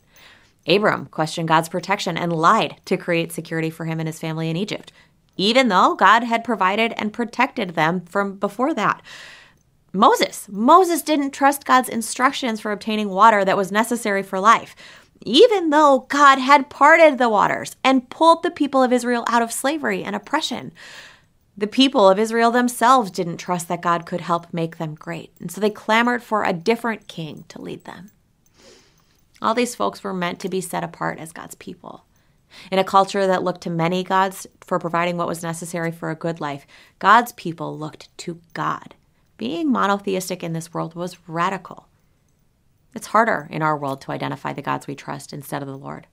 Abram 0.68 1.08
questioned 1.08 1.48
God's 1.48 1.70
protection 1.70 2.18
and 2.18 2.32
lied 2.34 2.78
to 2.86 2.98
create 2.98 3.32
security 3.32 3.70
for 3.72 3.86
him 3.86 4.00
and 4.00 4.08
his 4.08 4.20
family 4.20 4.50
in 4.50 4.56
Egypt, 4.56 4.92
even 5.38 5.68
though 5.68 5.96
God 5.96 6.24
had 6.24 6.44
provided 6.44 6.94
and 6.98 7.14
protected 7.14 7.72
them 7.72 8.02
from 8.02 8.36
before 8.38 8.74
that. 8.74 9.02
Moses. 9.94 10.48
Moses 10.52 11.02
didn't 11.02 11.32
trust 11.32 11.66
God's 11.66 11.88
instructions 11.88 12.60
for 12.60 12.72
obtaining 12.72 13.10
water 13.10 13.46
that 13.46 13.58
was 13.58 13.72
necessary 13.72 14.24
for 14.24 14.40
life, 14.40 14.76
even 15.22 15.70
though 15.70 16.06
God 16.10 16.40
had 16.40 16.70
parted 16.70 17.18
the 17.18 17.30
waters 17.30 17.76
and 17.84 18.10
pulled 18.10 18.44
the 18.44 18.52
people 18.52 18.84
of 18.84 18.94
Israel 18.94 19.26
out 19.28 19.42
of 19.42 19.52
slavery 19.52 20.04
and 20.04 20.16
oppression. 20.16 20.72
The 21.58 21.68
people 21.68 22.10
of 22.10 22.20
Israel 22.20 22.52
themselves 22.52 23.12
didn't 23.12 23.38
trust 23.38 23.70
that 23.70 23.82
God 23.82 24.06
could 24.06 24.22
help 24.22 24.54
make 24.54 24.78
them 24.78 24.94
great, 24.94 25.32
and 25.40 25.50
so 25.50 25.62
they 25.62 25.70
clamored 25.70 26.22
for 26.22 26.44
a 26.44 26.52
different 26.52 27.08
king 27.08 27.46
to 27.48 27.62
lead 27.62 27.86
them. 27.86 28.12
All 29.42 29.54
these 29.54 29.76
folks 29.76 30.04
were 30.04 30.14
meant 30.14 30.40
to 30.42 30.50
be 30.50 30.60
set 30.60 30.84
apart 30.84 31.20
as 31.20 31.32
God's 31.32 31.56
people. 31.56 32.04
In 32.72 32.80
a 32.80 32.84
culture 32.84 33.28
that 33.28 33.44
looked 33.44 33.62
to 33.62 33.70
many 33.70 34.04
gods 34.04 34.48
for 34.62 34.80
providing 34.80 35.18
what 35.18 35.28
was 35.28 35.44
necessary 35.44 35.92
for 35.92 36.10
a 36.10 36.16
good 36.16 36.42
life, 36.42 36.66
God's 37.00 37.32
people 37.34 37.78
looked 37.78 38.10
to 38.20 38.40
God. 38.54 38.96
Being 39.38 39.72
monotheistic 39.72 40.44
in 40.44 40.54
this 40.54 40.74
world 40.74 40.96
was 40.96 41.18
radical. 41.28 41.85
It's 42.96 43.08
harder 43.08 43.50
in 43.52 43.62
our 43.62 43.78
world 43.78 44.00
to 44.02 44.12
identify 44.12 44.54
the 44.54 44.62
gods 44.62 44.88
we 44.88 44.96
trust 44.96 45.34
instead 45.34 45.62
of 45.62 45.68
the 45.68 45.78
Lord. 45.78 46.08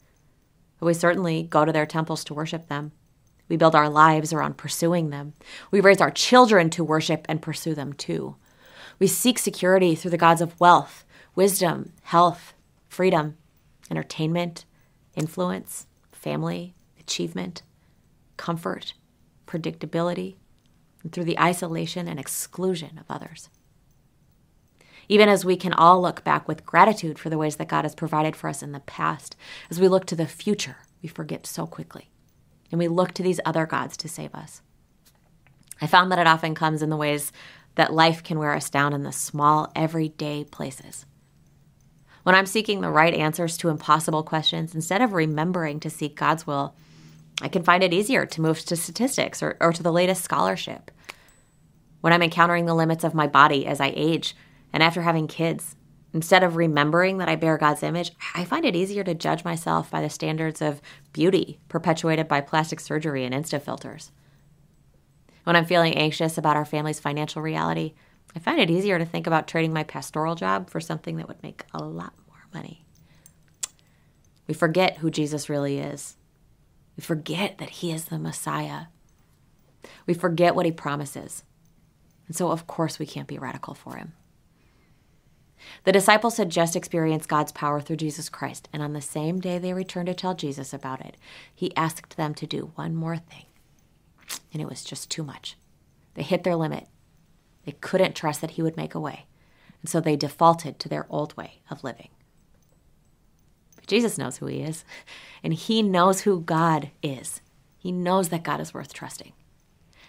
But 0.80 0.86
we 0.86 0.94
certainly 0.94 1.44
go 1.44 1.64
to 1.64 1.72
their 1.72 1.86
temples 1.86 2.24
to 2.24 2.34
worship 2.34 2.66
them. 2.66 2.90
We 3.48 3.56
build 3.56 3.76
our 3.76 3.88
lives 3.88 4.32
around 4.32 4.56
pursuing 4.56 5.10
them. 5.10 5.34
We 5.70 5.80
raise 5.80 6.00
our 6.00 6.10
children 6.10 6.70
to 6.70 6.82
worship 6.82 7.24
and 7.28 7.40
pursue 7.40 7.74
them 7.76 7.92
too. 7.92 8.34
We 8.98 9.06
seek 9.06 9.38
security 9.38 9.94
through 9.94 10.10
the 10.10 10.16
gods 10.18 10.40
of 10.40 10.58
wealth, 10.58 11.04
wisdom, 11.36 11.92
health, 12.02 12.52
freedom, 12.88 13.36
entertainment, 13.88 14.64
influence, 15.14 15.86
family, 16.10 16.74
achievement, 16.98 17.62
comfort, 18.36 18.94
predictability, 19.46 20.34
and 21.04 21.12
through 21.12 21.24
the 21.24 21.38
isolation 21.38 22.08
and 22.08 22.18
exclusion 22.18 22.98
of 22.98 23.06
others. 23.08 23.48
Even 25.08 25.28
as 25.28 25.44
we 25.44 25.56
can 25.56 25.72
all 25.72 26.00
look 26.00 26.24
back 26.24 26.46
with 26.46 26.66
gratitude 26.66 27.18
for 27.18 27.30
the 27.30 27.38
ways 27.38 27.56
that 27.56 27.68
God 27.68 27.84
has 27.84 27.94
provided 27.94 28.36
for 28.36 28.48
us 28.48 28.62
in 28.62 28.72
the 28.72 28.80
past, 28.80 29.36
as 29.70 29.80
we 29.80 29.88
look 29.88 30.06
to 30.06 30.16
the 30.16 30.26
future, 30.26 30.76
we 31.02 31.08
forget 31.08 31.46
so 31.46 31.66
quickly. 31.66 32.10
And 32.70 32.78
we 32.78 32.88
look 32.88 33.12
to 33.14 33.22
these 33.22 33.40
other 33.44 33.66
gods 33.66 33.96
to 33.98 34.08
save 34.08 34.34
us. 34.34 34.62
I 35.80 35.86
found 35.86 36.10
that 36.12 36.18
it 36.18 36.26
often 36.26 36.54
comes 36.54 36.82
in 36.82 36.90
the 36.90 36.96
ways 36.96 37.32
that 37.74 37.92
life 37.92 38.22
can 38.22 38.38
wear 38.38 38.54
us 38.54 38.70
down 38.70 38.92
in 38.92 39.02
the 39.02 39.12
small, 39.12 39.72
everyday 39.74 40.44
places. 40.44 41.06
When 42.22 42.34
I'm 42.34 42.46
seeking 42.46 42.80
the 42.80 42.90
right 42.90 43.14
answers 43.14 43.56
to 43.58 43.68
impossible 43.68 44.22
questions, 44.22 44.74
instead 44.74 45.02
of 45.02 45.12
remembering 45.12 45.80
to 45.80 45.90
seek 45.90 46.14
God's 46.14 46.46
will, 46.46 46.74
I 47.40 47.48
can 47.48 47.64
find 47.64 47.82
it 47.82 47.92
easier 47.92 48.24
to 48.26 48.40
move 48.40 48.60
to 48.60 48.76
statistics 48.76 49.42
or, 49.42 49.56
or 49.60 49.72
to 49.72 49.82
the 49.82 49.92
latest 49.92 50.22
scholarship. 50.22 50.92
When 52.00 52.12
I'm 52.12 52.22
encountering 52.22 52.66
the 52.66 52.74
limits 52.74 53.02
of 53.02 53.14
my 53.14 53.26
body 53.26 53.66
as 53.66 53.80
I 53.80 53.92
age 53.96 54.36
and 54.72 54.82
after 54.82 55.02
having 55.02 55.26
kids, 55.26 55.76
instead 56.14 56.42
of 56.42 56.56
remembering 56.56 57.18
that 57.18 57.28
I 57.28 57.36
bear 57.36 57.58
God's 57.58 57.82
image, 57.82 58.12
I 58.34 58.44
find 58.44 58.64
it 58.64 58.76
easier 58.76 59.04
to 59.04 59.14
judge 59.14 59.44
myself 59.44 59.90
by 59.90 60.00
the 60.00 60.10
standards 60.10 60.62
of 60.62 60.80
beauty 61.12 61.60
perpetuated 61.68 62.28
by 62.28 62.40
plastic 62.40 62.80
surgery 62.80 63.24
and 63.24 63.34
Insta 63.34 63.60
filters. 63.60 64.12
When 65.44 65.56
I'm 65.56 65.64
feeling 65.64 65.96
anxious 65.96 66.38
about 66.38 66.56
our 66.56 66.64
family's 66.64 67.00
financial 67.00 67.42
reality, 67.42 67.94
I 68.34 68.38
find 68.38 68.60
it 68.60 68.70
easier 68.70 68.98
to 68.98 69.04
think 69.04 69.26
about 69.26 69.48
trading 69.48 69.72
my 69.72 69.82
pastoral 69.82 70.34
job 70.34 70.70
for 70.70 70.80
something 70.80 71.16
that 71.16 71.28
would 71.28 71.42
make 71.42 71.64
a 71.74 71.82
lot 71.82 72.14
more 72.28 72.46
money. 72.54 72.84
We 74.46 74.54
forget 74.54 74.98
who 74.98 75.10
Jesus 75.10 75.48
really 75.48 75.78
is. 75.78 76.16
We 76.96 77.02
forget 77.02 77.58
that 77.58 77.70
he 77.70 77.90
is 77.90 78.06
the 78.06 78.18
Messiah. 78.18 78.86
We 80.06 80.14
forget 80.14 80.54
what 80.54 80.66
he 80.66 80.72
promises. 80.72 81.44
And 82.26 82.36
so, 82.36 82.50
of 82.50 82.66
course, 82.66 82.98
we 82.98 83.06
can't 83.06 83.28
be 83.28 83.38
radical 83.38 83.74
for 83.74 83.96
him. 83.96 84.12
The 85.84 85.92
disciples 85.92 86.36
had 86.36 86.50
just 86.50 86.76
experienced 86.76 87.28
God's 87.28 87.52
power 87.52 87.80
through 87.80 87.96
Jesus 87.96 88.28
Christ, 88.28 88.68
and 88.72 88.82
on 88.82 88.92
the 88.92 89.00
same 89.00 89.40
day 89.40 89.58
they 89.58 89.72
returned 89.72 90.06
to 90.06 90.14
tell 90.14 90.34
Jesus 90.34 90.72
about 90.72 91.00
it, 91.00 91.16
he 91.54 91.76
asked 91.76 92.16
them 92.16 92.34
to 92.34 92.46
do 92.46 92.72
one 92.74 92.94
more 92.94 93.16
thing. 93.16 93.46
And 94.52 94.62
it 94.62 94.68
was 94.68 94.84
just 94.84 95.10
too 95.10 95.22
much. 95.22 95.56
They 96.14 96.22
hit 96.22 96.44
their 96.44 96.56
limit 96.56 96.86
they 97.64 97.72
couldn't 97.72 98.16
trust 98.16 98.40
that 98.40 98.52
he 98.52 98.62
would 98.62 98.76
make 98.76 98.94
a 98.94 99.00
way, 99.00 99.26
and 99.80 99.88
so 99.88 100.00
they 100.00 100.16
defaulted 100.16 100.78
to 100.78 100.88
their 100.88 101.06
old 101.08 101.36
way 101.36 101.60
of 101.70 101.84
living. 101.84 102.08
But 103.76 103.86
Jesus 103.86 104.18
knows 104.18 104.38
who 104.38 104.46
he 104.46 104.62
is, 104.62 104.84
and 105.44 105.54
he 105.54 105.82
knows 105.82 106.22
who 106.22 106.40
God 106.40 106.90
is. 107.02 107.40
He 107.78 107.92
knows 107.92 108.28
that 108.28 108.44
God 108.44 108.60
is 108.60 108.74
worth 108.74 108.92
trusting. 108.92 109.32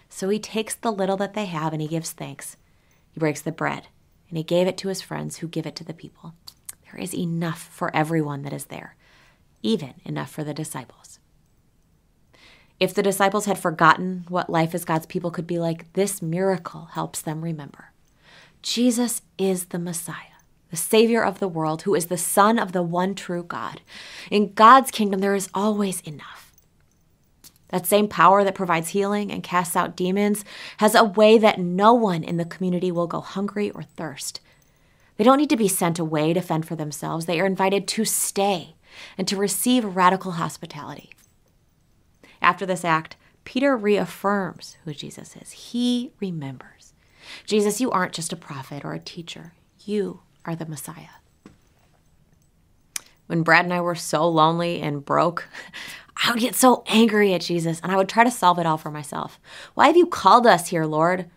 So 0.08 0.28
he 0.28 0.38
takes 0.38 0.74
the 0.74 0.92
little 0.92 1.16
that 1.16 1.34
they 1.34 1.46
have 1.46 1.72
and 1.72 1.82
he 1.82 1.88
gives 1.88 2.12
thanks. 2.12 2.56
He 3.10 3.18
breaks 3.18 3.42
the 3.42 3.50
bread, 3.50 3.88
and 4.28 4.38
he 4.38 4.44
gave 4.44 4.66
it 4.66 4.76
to 4.78 4.88
his 4.88 5.02
friends 5.02 5.38
who 5.38 5.48
give 5.48 5.66
it 5.66 5.76
to 5.76 5.84
the 5.84 5.94
people. 5.94 6.34
There 6.84 7.00
is 7.00 7.14
enough 7.14 7.62
for 7.62 7.94
everyone 7.94 8.42
that 8.42 8.52
is 8.52 8.66
there, 8.66 8.96
even 9.62 9.94
enough 10.04 10.30
for 10.30 10.44
the 10.44 10.54
disciples. 10.54 11.18
If 12.80 12.92
the 12.92 13.02
disciples 13.02 13.46
had 13.46 13.58
forgotten 13.58 14.24
what 14.28 14.50
life 14.50 14.74
as 14.74 14.84
God's 14.84 15.06
people 15.06 15.30
could 15.30 15.46
be 15.46 15.58
like, 15.58 15.92
this 15.92 16.20
miracle 16.20 16.86
helps 16.92 17.20
them 17.22 17.42
remember. 17.42 17.92
Jesus 18.62 19.22
is 19.38 19.66
the 19.66 19.78
Messiah, 19.78 20.40
the 20.70 20.76
Savior 20.76 21.24
of 21.24 21.38
the 21.38 21.48
world, 21.48 21.82
who 21.82 21.94
is 21.94 22.06
the 22.06 22.18
Son 22.18 22.58
of 22.58 22.72
the 22.72 22.82
one 22.82 23.14
true 23.14 23.44
God. 23.44 23.80
In 24.30 24.54
God's 24.54 24.90
kingdom, 24.90 25.20
there 25.20 25.34
is 25.34 25.50
always 25.54 26.00
enough. 26.00 26.43
That 27.74 27.86
same 27.86 28.06
power 28.06 28.44
that 28.44 28.54
provides 28.54 28.90
healing 28.90 29.32
and 29.32 29.42
casts 29.42 29.74
out 29.74 29.96
demons 29.96 30.44
has 30.76 30.94
a 30.94 31.02
way 31.02 31.38
that 31.38 31.58
no 31.58 31.92
one 31.92 32.22
in 32.22 32.36
the 32.36 32.44
community 32.44 32.92
will 32.92 33.08
go 33.08 33.20
hungry 33.20 33.72
or 33.72 33.82
thirst. 33.82 34.38
They 35.16 35.24
don't 35.24 35.38
need 35.38 35.50
to 35.50 35.56
be 35.56 35.66
sent 35.66 35.98
away 35.98 36.32
to 36.34 36.40
fend 36.40 36.68
for 36.68 36.76
themselves. 36.76 37.26
They 37.26 37.40
are 37.40 37.46
invited 37.46 37.88
to 37.88 38.04
stay 38.04 38.76
and 39.18 39.26
to 39.26 39.36
receive 39.36 39.96
radical 39.96 40.32
hospitality. 40.32 41.10
After 42.40 42.64
this 42.64 42.84
act, 42.84 43.16
Peter 43.42 43.76
reaffirms 43.76 44.76
who 44.84 44.94
Jesus 44.94 45.34
is. 45.34 45.50
He 45.50 46.12
remembers. 46.20 46.92
Jesus, 47.44 47.80
you 47.80 47.90
aren't 47.90 48.14
just 48.14 48.32
a 48.32 48.36
prophet 48.36 48.84
or 48.84 48.92
a 48.92 49.00
teacher, 49.00 49.54
you 49.84 50.20
are 50.44 50.54
the 50.54 50.64
Messiah. 50.64 51.23
When 53.26 53.42
Brad 53.42 53.64
and 53.64 53.72
I 53.74 53.80
were 53.80 53.94
so 53.94 54.28
lonely 54.28 54.80
and 54.80 55.04
broke, 55.04 55.48
I 56.16 56.30
would 56.30 56.40
get 56.40 56.54
so 56.54 56.84
angry 56.86 57.34
at 57.34 57.40
Jesus 57.40 57.80
and 57.80 57.90
I 57.90 57.96
would 57.96 58.08
try 58.08 58.24
to 58.24 58.30
solve 58.30 58.58
it 58.58 58.66
all 58.66 58.78
for 58.78 58.90
myself. 58.90 59.40
Why 59.74 59.86
have 59.88 59.96
you 59.96 60.06
called 60.06 60.46
us 60.46 60.68
here, 60.68 60.84
Lord? 60.84 61.28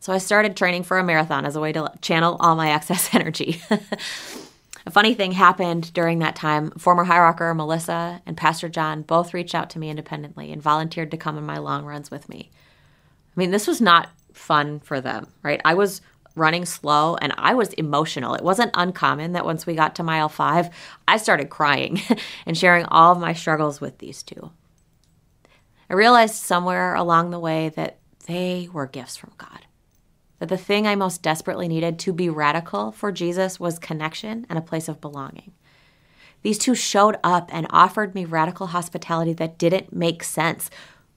So 0.00 0.12
I 0.12 0.18
started 0.18 0.56
training 0.56 0.82
for 0.82 0.98
a 0.98 1.04
marathon 1.04 1.46
as 1.46 1.54
a 1.54 1.60
way 1.60 1.72
to 1.72 1.92
channel 2.00 2.36
all 2.40 2.56
my 2.56 2.70
excess 2.74 3.14
energy. 3.14 3.62
A 4.84 4.90
funny 4.90 5.14
thing 5.14 5.32
happened 5.32 5.92
during 5.92 6.18
that 6.18 6.34
time. 6.34 6.72
Former 6.72 7.04
High 7.04 7.20
Rocker 7.20 7.54
Melissa 7.54 8.20
and 8.26 8.36
Pastor 8.36 8.68
John 8.68 9.02
both 9.02 9.32
reached 9.32 9.54
out 9.54 9.70
to 9.70 9.78
me 9.78 9.90
independently 9.90 10.52
and 10.52 10.60
volunteered 10.60 11.12
to 11.12 11.16
come 11.16 11.36
on 11.36 11.46
my 11.46 11.58
long 11.58 11.84
runs 11.84 12.10
with 12.10 12.28
me. 12.28 12.50
I 12.52 13.40
mean, 13.40 13.52
this 13.52 13.68
was 13.68 13.80
not 13.80 14.10
fun 14.32 14.80
for 14.80 15.00
them, 15.00 15.28
right? 15.42 15.60
I 15.64 15.74
was 15.74 16.00
running 16.34 16.64
slow 16.64 17.16
and 17.16 17.34
I 17.36 17.54
was 17.54 17.72
emotional. 17.74 18.34
It 18.34 18.44
wasn't 18.44 18.72
uncommon 18.74 19.32
that 19.32 19.44
once 19.44 19.66
we 19.66 19.74
got 19.74 19.94
to 19.96 20.02
mile 20.02 20.28
five, 20.28 20.70
I 21.06 21.16
started 21.16 21.50
crying 21.50 22.00
and 22.46 22.56
sharing 22.56 22.84
all 22.86 23.12
of 23.12 23.20
my 23.20 23.32
struggles 23.32 23.80
with 23.80 23.98
these 23.98 24.22
two. 24.22 24.50
I 25.90 25.94
realized 25.94 26.34
somewhere 26.34 26.94
along 26.94 27.30
the 27.30 27.40
way 27.40 27.68
that 27.70 27.98
they 28.26 28.68
were 28.72 28.86
gifts 28.86 29.16
from 29.16 29.32
God 29.36 29.66
that 30.42 30.48
the 30.48 30.56
thing 30.56 30.88
I 30.88 30.96
most 30.96 31.22
desperately 31.22 31.68
needed 31.68 32.00
to 32.00 32.12
be 32.12 32.28
radical 32.28 32.90
for 32.90 33.12
Jesus 33.12 33.60
was 33.60 33.78
connection 33.78 34.44
and 34.48 34.58
a 34.58 34.62
place 34.62 34.88
of 34.88 35.00
belonging. 35.00 35.52
These 36.42 36.58
two 36.58 36.74
showed 36.74 37.16
up 37.22 37.48
and 37.52 37.68
offered 37.70 38.12
me 38.12 38.24
radical 38.24 38.66
hospitality 38.66 39.34
that 39.34 39.56
didn't 39.56 39.92
make 39.92 40.24
sense. 40.24 40.68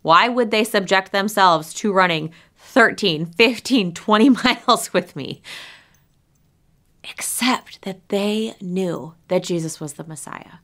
Why 0.03 0.27
would 0.27 0.51
they 0.51 0.63
subject 0.63 1.12
themselves 1.12 1.74
to 1.74 1.91
running 1.91 2.34
13, 2.65 3.25
15, 3.25 3.93
20 3.93 4.29
miles 4.43 4.93
with 4.93 5.15
me? 5.15 5.41
Except 7.03 7.81
that 7.84 8.10
they 8.10 8.55
knew 8.60 9.13
that 9.27 9.43
Jesus 9.43 9.79
was 9.79 9.93
the 9.93 10.03
Messiah. 10.03 10.60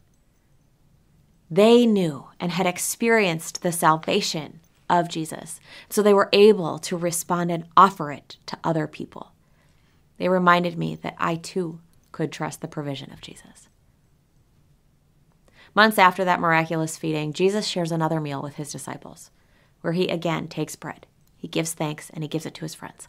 They 1.50 1.86
knew 1.86 2.27
and 2.39 2.51
had 2.51 2.65
experienced 2.65 3.62
the 3.62 3.72
salvation 3.72 4.62
of 4.89 5.08
Jesus. 5.08 5.60
So 5.89 6.01
they 6.01 6.13
were 6.13 6.29
able 6.34 6.79
to 6.79 6.98
respond 6.98 7.51
and 7.51 7.65
offer 7.77 8.12
it 8.12 8.38
to 8.48 8.58
other 8.63 8.88
people. 8.88 9.31
They 10.17 10.29
reminded 10.29 10.77
me 10.77 10.96
that 10.96 11.15
I 11.17 11.36
too 11.36 11.79
could 12.12 12.31
trust 12.31 12.62
the 12.62 12.67
provision 12.67 13.12
of 13.12 13.22
Jesus. 13.22 13.70
Months 15.74 15.98
after 15.98 16.25
that 16.25 16.39
miraculous 16.39 16.98
feeding, 16.98 17.31
Jesus 17.31 17.65
shares 17.65 17.91
another 17.91 18.20
meal 18.20 18.41
with 18.41 18.55
his 18.55 18.72
disciples, 18.72 19.31
where 19.79 19.93
he 19.93 20.10
again 20.10 20.48
takes 20.48 20.75
bread. 20.75 21.05
He 21.42 21.48
gives 21.48 21.74
thanks 21.74 22.12
and 22.12 22.24
he 22.24 22.28
gives 22.28 22.46
it 22.46 22.54
to 22.54 22.62
his 22.62 22.76
friends. 22.76 23.08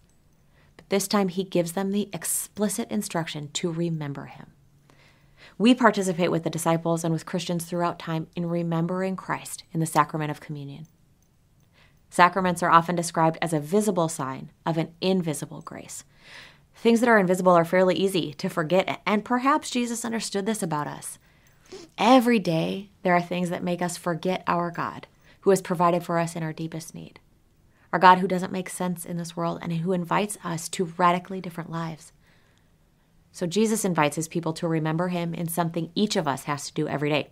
But 0.78 0.88
this 0.88 1.06
time 1.06 1.28
he 1.28 1.44
gives 1.44 1.72
them 1.72 1.92
the 1.92 2.08
explicit 2.14 2.90
instruction 2.90 3.50
to 3.52 3.70
remember 3.70 4.24
him. 4.24 4.52
We 5.58 5.74
participate 5.74 6.30
with 6.30 6.42
the 6.42 6.48
disciples 6.48 7.04
and 7.04 7.12
with 7.12 7.26
Christians 7.26 7.66
throughout 7.66 7.98
time 7.98 8.28
in 8.34 8.48
remembering 8.48 9.16
Christ 9.16 9.64
in 9.72 9.80
the 9.80 9.86
sacrament 9.86 10.30
of 10.30 10.40
communion. 10.40 10.86
Sacraments 12.08 12.62
are 12.62 12.70
often 12.70 12.96
described 12.96 13.36
as 13.42 13.52
a 13.52 13.60
visible 13.60 14.08
sign 14.08 14.50
of 14.64 14.78
an 14.78 14.94
invisible 15.02 15.60
grace. 15.60 16.04
Things 16.74 17.00
that 17.00 17.10
are 17.10 17.18
invisible 17.18 17.52
are 17.52 17.66
fairly 17.66 17.96
easy 17.96 18.32
to 18.34 18.48
forget, 18.48 19.02
and 19.04 19.26
perhaps 19.26 19.68
Jesus 19.68 20.06
understood 20.06 20.46
this 20.46 20.62
about 20.62 20.86
us. 20.86 21.18
Every 21.98 22.38
day, 22.38 22.88
there 23.02 23.14
are 23.14 23.20
things 23.20 23.50
that 23.50 23.62
make 23.62 23.82
us 23.82 23.98
forget 23.98 24.42
our 24.46 24.70
God, 24.70 25.06
who 25.40 25.50
has 25.50 25.60
provided 25.60 26.02
for 26.02 26.18
us 26.18 26.34
in 26.34 26.42
our 26.42 26.54
deepest 26.54 26.94
need. 26.94 27.20
Our 27.92 27.98
God 27.98 28.18
who 28.18 28.28
doesn't 28.28 28.52
make 28.52 28.70
sense 28.70 29.04
in 29.04 29.16
this 29.16 29.36
world 29.36 29.58
and 29.62 29.72
who 29.72 29.92
invites 29.92 30.38
us 30.44 30.68
to 30.70 30.92
radically 30.96 31.40
different 31.40 31.70
lives. 31.70 32.12
So 33.32 33.46
Jesus 33.46 33.84
invites 33.84 34.16
his 34.16 34.28
people 34.28 34.52
to 34.54 34.68
remember 34.68 35.08
him 35.08 35.34
in 35.34 35.48
something 35.48 35.90
each 35.94 36.16
of 36.16 36.28
us 36.28 36.44
has 36.44 36.66
to 36.66 36.74
do 36.74 36.88
every 36.88 37.10
day 37.10 37.30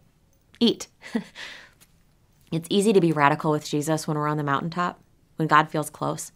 eat. 0.60 0.86
it's 2.52 2.68
easy 2.70 2.92
to 2.92 3.00
be 3.00 3.12
radical 3.12 3.50
with 3.50 3.68
Jesus 3.68 4.06
when 4.06 4.16
we're 4.16 4.28
on 4.28 4.36
the 4.36 4.44
mountaintop, 4.44 5.00
when 5.36 5.48
God 5.48 5.70
feels 5.70 5.90
close. 5.90 6.32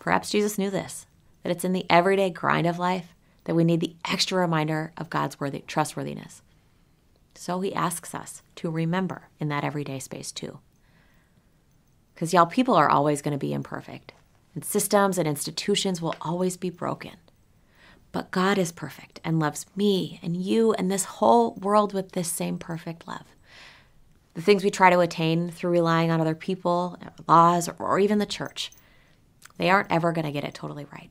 Perhaps 0.00 0.30
Jesus 0.30 0.58
knew 0.58 0.70
this, 0.70 1.06
that 1.42 1.52
it's 1.52 1.64
in 1.64 1.72
the 1.72 1.86
everyday 1.88 2.30
grind 2.30 2.66
of 2.66 2.78
life 2.78 3.14
that 3.44 3.54
we 3.54 3.64
need 3.64 3.80
the 3.80 3.96
extra 4.04 4.38
reminder 4.38 4.92
of 4.96 5.10
God's 5.10 5.40
worthy, 5.40 5.64
trustworthiness. 5.66 6.42
So 7.34 7.60
he 7.60 7.74
asks 7.74 8.14
us 8.14 8.42
to 8.56 8.70
remember 8.70 9.28
in 9.40 9.48
that 9.48 9.64
everyday 9.64 9.98
space 9.98 10.30
too. 10.30 10.58
Because, 12.14 12.32
y'all, 12.32 12.46
people 12.46 12.74
are 12.74 12.88
always 12.88 13.22
going 13.22 13.32
to 13.32 13.38
be 13.38 13.52
imperfect, 13.52 14.12
and 14.54 14.64
systems 14.64 15.18
and 15.18 15.26
institutions 15.26 16.00
will 16.00 16.14
always 16.20 16.56
be 16.56 16.70
broken. 16.70 17.16
But 18.12 18.30
God 18.30 18.58
is 18.58 18.70
perfect 18.72 19.20
and 19.24 19.40
loves 19.40 19.64
me 19.74 20.20
and 20.22 20.36
you 20.36 20.74
and 20.74 20.90
this 20.90 21.04
whole 21.04 21.54
world 21.54 21.94
with 21.94 22.12
this 22.12 22.30
same 22.30 22.58
perfect 22.58 23.08
love. 23.08 23.24
The 24.34 24.42
things 24.42 24.62
we 24.62 24.70
try 24.70 24.90
to 24.90 25.00
attain 25.00 25.50
through 25.50 25.70
relying 25.70 26.10
on 26.10 26.20
other 26.20 26.34
people, 26.34 26.98
laws, 27.26 27.68
or 27.78 27.98
even 27.98 28.18
the 28.18 28.26
church, 28.26 28.70
they 29.56 29.70
aren't 29.70 29.90
ever 29.90 30.12
going 30.12 30.26
to 30.26 30.32
get 30.32 30.44
it 30.44 30.54
totally 30.54 30.86
right. 30.92 31.10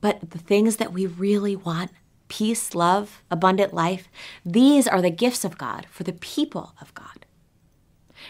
But 0.00 0.30
the 0.30 0.38
things 0.38 0.76
that 0.76 0.92
we 0.92 1.06
really 1.06 1.54
want 1.54 1.92
peace, 2.28 2.74
love, 2.74 3.22
abundant 3.30 3.74
life 3.74 4.08
these 4.44 4.86
are 4.86 5.02
the 5.02 5.10
gifts 5.10 5.44
of 5.44 5.58
God 5.58 5.86
for 5.90 6.04
the 6.04 6.12
people 6.12 6.74
of 6.80 6.94
God. 6.94 7.26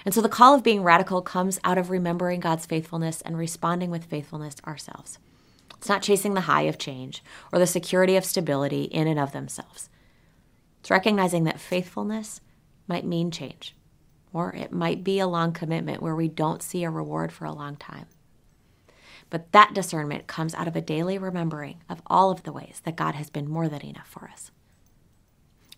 And 0.04 0.14
so 0.14 0.20
the 0.20 0.28
call 0.28 0.54
of 0.54 0.62
being 0.62 0.82
radical 0.82 1.22
comes 1.22 1.58
out 1.64 1.78
of 1.78 1.90
remembering 1.90 2.40
God's 2.40 2.66
faithfulness 2.66 3.20
and 3.22 3.36
responding 3.36 3.90
with 3.90 4.04
faithfulness 4.04 4.56
ourselves. 4.66 5.18
It's 5.76 5.88
not 5.88 6.02
chasing 6.02 6.34
the 6.34 6.42
high 6.42 6.62
of 6.62 6.78
change 6.78 7.22
or 7.52 7.58
the 7.58 7.66
security 7.66 8.16
of 8.16 8.24
stability 8.24 8.84
in 8.84 9.06
and 9.06 9.18
of 9.18 9.32
themselves. 9.32 9.88
It's 10.80 10.90
recognizing 10.90 11.44
that 11.44 11.60
faithfulness 11.60 12.40
might 12.86 13.06
mean 13.06 13.30
change, 13.30 13.74
or 14.32 14.52
it 14.54 14.72
might 14.72 15.04
be 15.04 15.18
a 15.18 15.26
long 15.26 15.52
commitment 15.52 16.02
where 16.02 16.16
we 16.16 16.28
don't 16.28 16.62
see 16.62 16.84
a 16.84 16.90
reward 16.90 17.32
for 17.32 17.44
a 17.44 17.52
long 17.52 17.76
time. 17.76 18.06
But 19.30 19.52
that 19.52 19.74
discernment 19.74 20.26
comes 20.26 20.54
out 20.54 20.68
of 20.68 20.74
a 20.74 20.80
daily 20.80 21.16
remembering 21.16 21.82
of 21.88 22.02
all 22.06 22.30
of 22.30 22.42
the 22.42 22.52
ways 22.52 22.80
that 22.84 22.96
God 22.96 23.14
has 23.14 23.30
been 23.30 23.48
more 23.48 23.68
than 23.68 23.84
enough 23.84 24.08
for 24.08 24.28
us. 24.32 24.50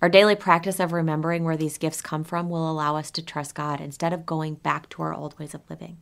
Our 0.03 0.09
daily 0.09 0.35
practice 0.35 0.81
of 0.81 0.93
remembering 0.93 1.45
where 1.45 1.57
these 1.57 1.79
gifts 1.79 2.01
come 2.01 2.25
from 2.25 2.51
will 2.51 2.69
allow 2.69 2.97
us 2.97 3.13
to 3.13 3.23
trust 3.25 3.55
God 3.55 3.81
instead 3.81 4.13
of 4.13 4.27
going 4.27 4.57
back 4.57 4.89
to 4.89 5.03
our 5.03 5.15
old 5.15 5.39
ways 5.39 5.55
of 5.55 5.63
living. 5.71 5.99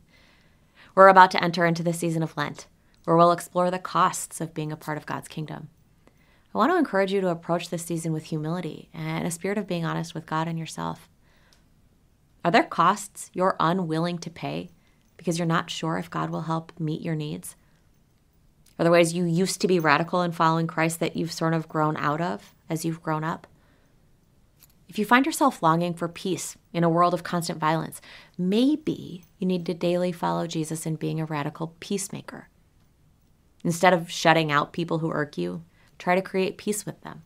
We're 0.95 1.07
about 1.07 1.29
to 1.31 1.43
enter 1.43 1.67
into 1.67 1.83
the 1.83 1.93
season 1.93 2.23
of 2.23 2.35
Lent, 2.35 2.65
where 3.03 3.15
we'll 3.15 3.31
explore 3.31 3.69
the 3.69 3.77
costs 3.77 4.41
of 4.41 4.55
being 4.55 4.71
a 4.71 4.75
part 4.75 4.97
of 4.97 5.05
God's 5.05 5.27
kingdom. 5.27 5.69
I 6.53 6.57
want 6.57 6.71
to 6.71 6.79
encourage 6.79 7.13
you 7.13 7.21
to 7.21 7.29
approach 7.29 7.69
this 7.69 7.85
season 7.85 8.11
with 8.11 8.23
humility 8.23 8.89
and 8.91 9.27
a 9.27 9.31
spirit 9.31 9.59
of 9.59 9.67
being 9.67 9.85
honest 9.85 10.15
with 10.15 10.25
God 10.25 10.47
and 10.47 10.57
yourself. 10.57 11.07
Are 12.43 12.49
there 12.49 12.63
costs 12.63 13.29
you're 13.33 13.55
unwilling 13.59 14.17
to 14.17 14.31
pay 14.31 14.71
because 15.15 15.37
you're 15.37 15.45
not 15.45 15.69
sure 15.69 15.99
if 15.99 16.09
God 16.09 16.31
will 16.31 16.41
help 16.41 16.71
meet 16.79 17.03
your 17.03 17.15
needs? 17.15 17.55
Are 18.79 18.83
there 18.83 18.91
ways 18.91 19.13
you 19.13 19.25
used 19.25 19.61
to 19.61 19.67
be 19.67 19.77
radical 19.77 20.23
in 20.23 20.31
following 20.31 20.65
Christ 20.65 20.99
that 21.01 21.15
you've 21.15 21.31
sort 21.31 21.53
of 21.53 21.69
grown 21.69 21.95
out 21.97 22.19
of 22.19 22.55
as 22.67 22.83
you've 22.83 23.03
grown 23.03 23.23
up? 23.23 23.45
If 24.91 24.99
you 24.99 25.05
find 25.05 25.25
yourself 25.25 25.63
longing 25.63 25.93
for 25.93 26.09
peace 26.09 26.57
in 26.73 26.83
a 26.83 26.89
world 26.89 27.13
of 27.13 27.23
constant 27.23 27.57
violence, 27.57 28.01
maybe 28.37 29.23
you 29.39 29.47
need 29.47 29.65
to 29.67 29.73
daily 29.73 30.11
follow 30.11 30.47
Jesus 30.47 30.85
in 30.85 30.97
being 30.97 31.21
a 31.21 31.25
radical 31.25 31.77
peacemaker. 31.79 32.49
Instead 33.63 33.93
of 33.93 34.11
shutting 34.11 34.51
out 34.51 34.73
people 34.73 34.99
who 34.99 35.09
irk 35.09 35.37
you, 35.37 35.63
try 35.97 36.13
to 36.13 36.21
create 36.21 36.57
peace 36.57 36.85
with 36.85 36.99
them. 37.03 37.23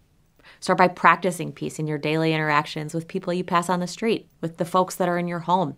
Start 0.60 0.78
by 0.78 0.88
practicing 0.88 1.52
peace 1.52 1.80
in 1.80 1.88
your 1.88 1.98
daily 1.98 2.36
interactions 2.36 2.94
with 2.94 3.08
people 3.08 3.34
you 3.34 3.44
pass 3.44 3.68
on 3.68 3.80
the 3.80 3.88
street, 3.88 4.30
with 4.42 4.58
the 4.58 4.64
folks 4.64 4.94
that 4.98 5.10
are 5.10 5.18
in 5.18 5.28
your 5.28 5.40
home, 5.40 5.76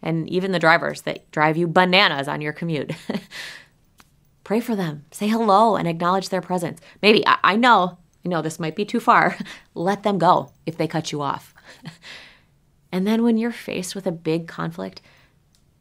and 0.00 0.26
even 0.30 0.52
the 0.52 0.58
drivers 0.58 1.02
that 1.02 1.30
drive 1.32 1.58
you 1.58 1.68
bananas 1.68 2.28
on 2.28 2.40
your 2.40 2.54
commute. 2.54 2.92
Pray 4.42 4.60
for 4.60 4.74
them, 4.74 5.04
say 5.10 5.28
hello, 5.28 5.76
and 5.76 5.86
acknowledge 5.86 6.30
their 6.30 6.40
presence. 6.40 6.80
Maybe, 7.02 7.26
I, 7.26 7.36
I 7.44 7.56
know, 7.56 7.98
I 8.26 8.28
know 8.28 8.42
this 8.42 8.58
might 8.58 8.74
be 8.74 8.84
too 8.84 8.98
far. 8.98 9.36
Let 9.76 10.02
them 10.02 10.18
go 10.18 10.50
if 10.66 10.76
they 10.76 10.88
cut 10.88 11.12
you 11.12 11.22
off. 11.22 11.54
and 12.92 13.06
then 13.06 13.22
when 13.22 13.38
you're 13.38 13.52
faced 13.52 13.94
with 13.94 14.04
a 14.04 14.10
big 14.10 14.48
conflict, 14.48 15.00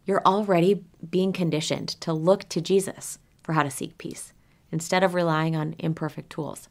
you're 0.05 0.21
already 0.23 0.85
being 1.09 1.33
conditioned 1.33 1.89
to 2.01 2.13
look 2.13 2.47
to 2.49 2.61
Jesus 2.61 3.17
for 3.41 3.53
how 3.53 3.63
to 3.63 3.71
seek 3.71 3.97
peace 3.97 4.31
instead 4.71 5.03
of 5.03 5.15
relying 5.15 5.55
on 5.55 5.73
imperfect 5.79 6.29
tools. 6.29 6.69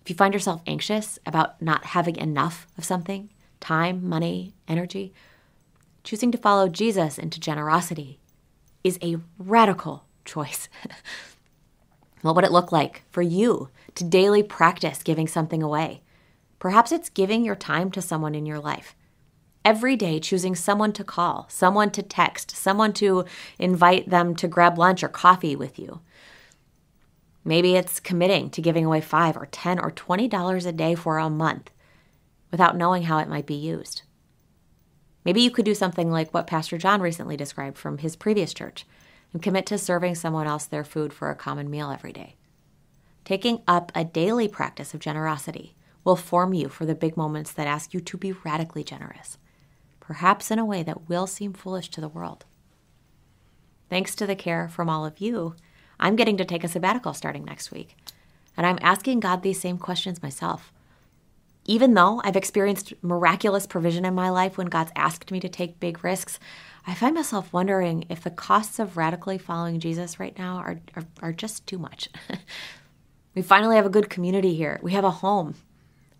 If 0.00 0.08
you 0.08 0.14
find 0.14 0.32
yourself 0.32 0.62
anxious 0.68 1.18
about 1.26 1.60
not 1.60 1.86
having 1.86 2.14
enough 2.14 2.68
of 2.78 2.84
something 2.84 3.30
time, 3.58 4.08
money, 4.08 4.54
energy 4.68 5.12
choosing 6.04 6.30
to 6.30 6.38
follow 6.38 6.68
Jesus 6.68 7.18
into 7.18 7.40
generosity 7.40 8.20
is 8.84 9.00
a 9.02 9.16
radical 9.36 10.04
choice. 10.24 10.68
what 12.26 12.34
would 12.36 12.44
it 12.44 12.52
look 12.52 12.72
like 12.72 13.02
for 13.10 13.22
you 13.22 13.70
to 13.94 14.04
daily 14.04 14.42
practice 14.42 15.02
giving 15.02 15.26
something 15.26 15.62
away? 15.62 16.02
Perhaps 16.58 16.92
it's 16.92 17.08
giving 17.08 17.44
your 17.44 17.56
time 17.56 17.90
to 17.92 18.02
someone 18.02 18.34
in 18.34 18.46
your 18.46 18.58
life 18.58 18.94
every 19.66 19.96
day 19.96 20.20
choosing 20.20 20.54
someone 20.54 20.92
to 20.92 21.02
call, 21.02 21.44
someone 21.50 21.90
to 21.90 22.00
text, 22.00 22.52
someone 22.52 22.92
to 22.92 23.24
invite 23.58 24.08
them 24.08 24.36
to 24.36 24.46
grab 24.46 24.78
lunch 24.78 25.02
or 25.02 25.08
coffee 25.08 25.56
with 25.56 25.76
you. 25.76 26.00
Maybe 27.44 27.74
it's 27.74 27.98
committing 27.98 28.48
to 28.50 28.62
giving 28.62 28.84
away 28.84 29.00
5 29.00 29.36
or 29.36 29.46
10 29.46 29.80
or 29.80 29.90
20 29.90 30.28
dollars 30.28 30.66
a 30.66 30.72
day 30.72 30.94
for 30.94 31.18
a 31.18 31.28
month 31.28 31.72
without 32.52 32.76
knowing 32.76 33.02
how 33.02 33.18
it 33.18 33.28
might 33.28 33.44
be 33.44 33.54
used. 33.54 34.02
Maybe 35.24 35.40
you 35.40 35.50
could 35.50 35.64
do 35.64 35.74
something 35.74 36.12
like 36.12 36.32
what 36.32 36.46
Pastor 36.46 36.78
John 36.78 37.00
recently 37.00 37.36
described 37.36 37.76
from 37.76 37.98
his 37.98 38.14
previous 38.14 38.54
church 38.54 38.86
and 39.36 39.42
commit 39.42 39.66
to 39.66 39.76
serving 39.76 40.14
someone 40.14 40.46
else 40.46 40.64
their 40.64 40.84
food 40.84 41.12
for 41.12 41.30
a 41.30 41.36
common 41.36 41.70
meal 41.70 41.90
every 41.90 42.12
day. 42.12 42.36
Taking 43.24 43.60
up 43.68 43.92
a 43.94 44.04
daily 44.04 44.48
practice 44.48 44.94
of 44.94 45.00
generosity 45.00 45.76
will 46.04 46.16
form 46.16 46.54
you 46.54 46.68
for 46.68 46.86
the 46.86 46.94
big 46.94 47.16
moments 47.16 47.52
that 47.52 47.66
ask 47.66 47.92
you 47.92 48.00
to 48.00 48.16
be 48.16 48.32
radically 48.32 48.82
generous 48.82 49.36
perhaps 50.06 50.52
in 50.52 50.58
a 50.58 50.64
way 50.64 50.84
that 50.84 51.08
will 51.08 51.26
seem 51.26 51.52
foolish 51.52 51.88
to 51.88 52.00
the 52.00 52.08
world. 52.08 52.44
Thanks 53.90 54.14
to 54.14 54.26
the 54.26 54.36
care 54.36 54.68
from 54.68 54.88
all 54.88 55.04
of 55.04 55.20
you, 55.20 55.56
I'm 55.98 56.14
getting 56.14 56.36
to 56.36 56.44
take 56.44 56.62
a 56.62 56.68
sabbatical 56.68 57.12
starting 57.12 57.44
next 57.44 57.72
week. 57.72 57.96
And 58.56 58.64
I'm 58.64 58.78
asking 58.80 59.18
God 59.18 59.42
these 59.42 59.60
same 59.60 59.78
questions 59.78 60.22
myself. 60.22 60.72
Even 61.68 61.94
though 61.94 62.20
I've 62.24 62.36
experienced 62.36 62.94
miraculous 63.02 63.66
provision 63.66 64.04
in 64.04 64.14
my 64.14 64.30
life 64.30 64.56
when 64.56 64.68
God's 64.68 64.92
asked 64.94 65.32
me 65.32 65.40
to 65.40 65.48
take 65.48 65.80
big 65.80 66.04
risks, 66.04 66.38
I 66.86 66.94
find 66.94 67.16
myself 67.16 67.52
wondering 67.52 68.04
if 68.08 68.22
the 68.22 68.30
costs 68.30 68.78
of 68.78 68.96
radically 68.96 69.36
following 69.36 69.80
Jesus 69.80 70.20
right 70.20 70.36
now 70.38 70.58
are, 70.58 70.80
are, 70.94 71.02
are 71.20 71.32
just 71.32 71.66
too 71.66 71.78
much. 71.78 72.08
we 73.34 73.42
finally 73.42 73.74
have 73.74 73.86
a 73.86 73.90
good 73.90 74.08
community 74.08 74.54
here. 74.54 74.78
We 74.80 74.92
have 74.92 75.04
a 75.04 75.10
home. 75.10 75.56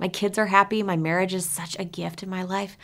My 0.00 0.08
kids 0.08 0.36
are 0.36 0.46
happy. 0.46 0.82
My 0.82 0.96
marriage 0.96 1.32
is 1.32 1.48
such 1.48 1.78
a 1.78 1.84
gift 1.84 2.24
in 2.24 2.28
my 2.28 2.42
life. 2.42 2.76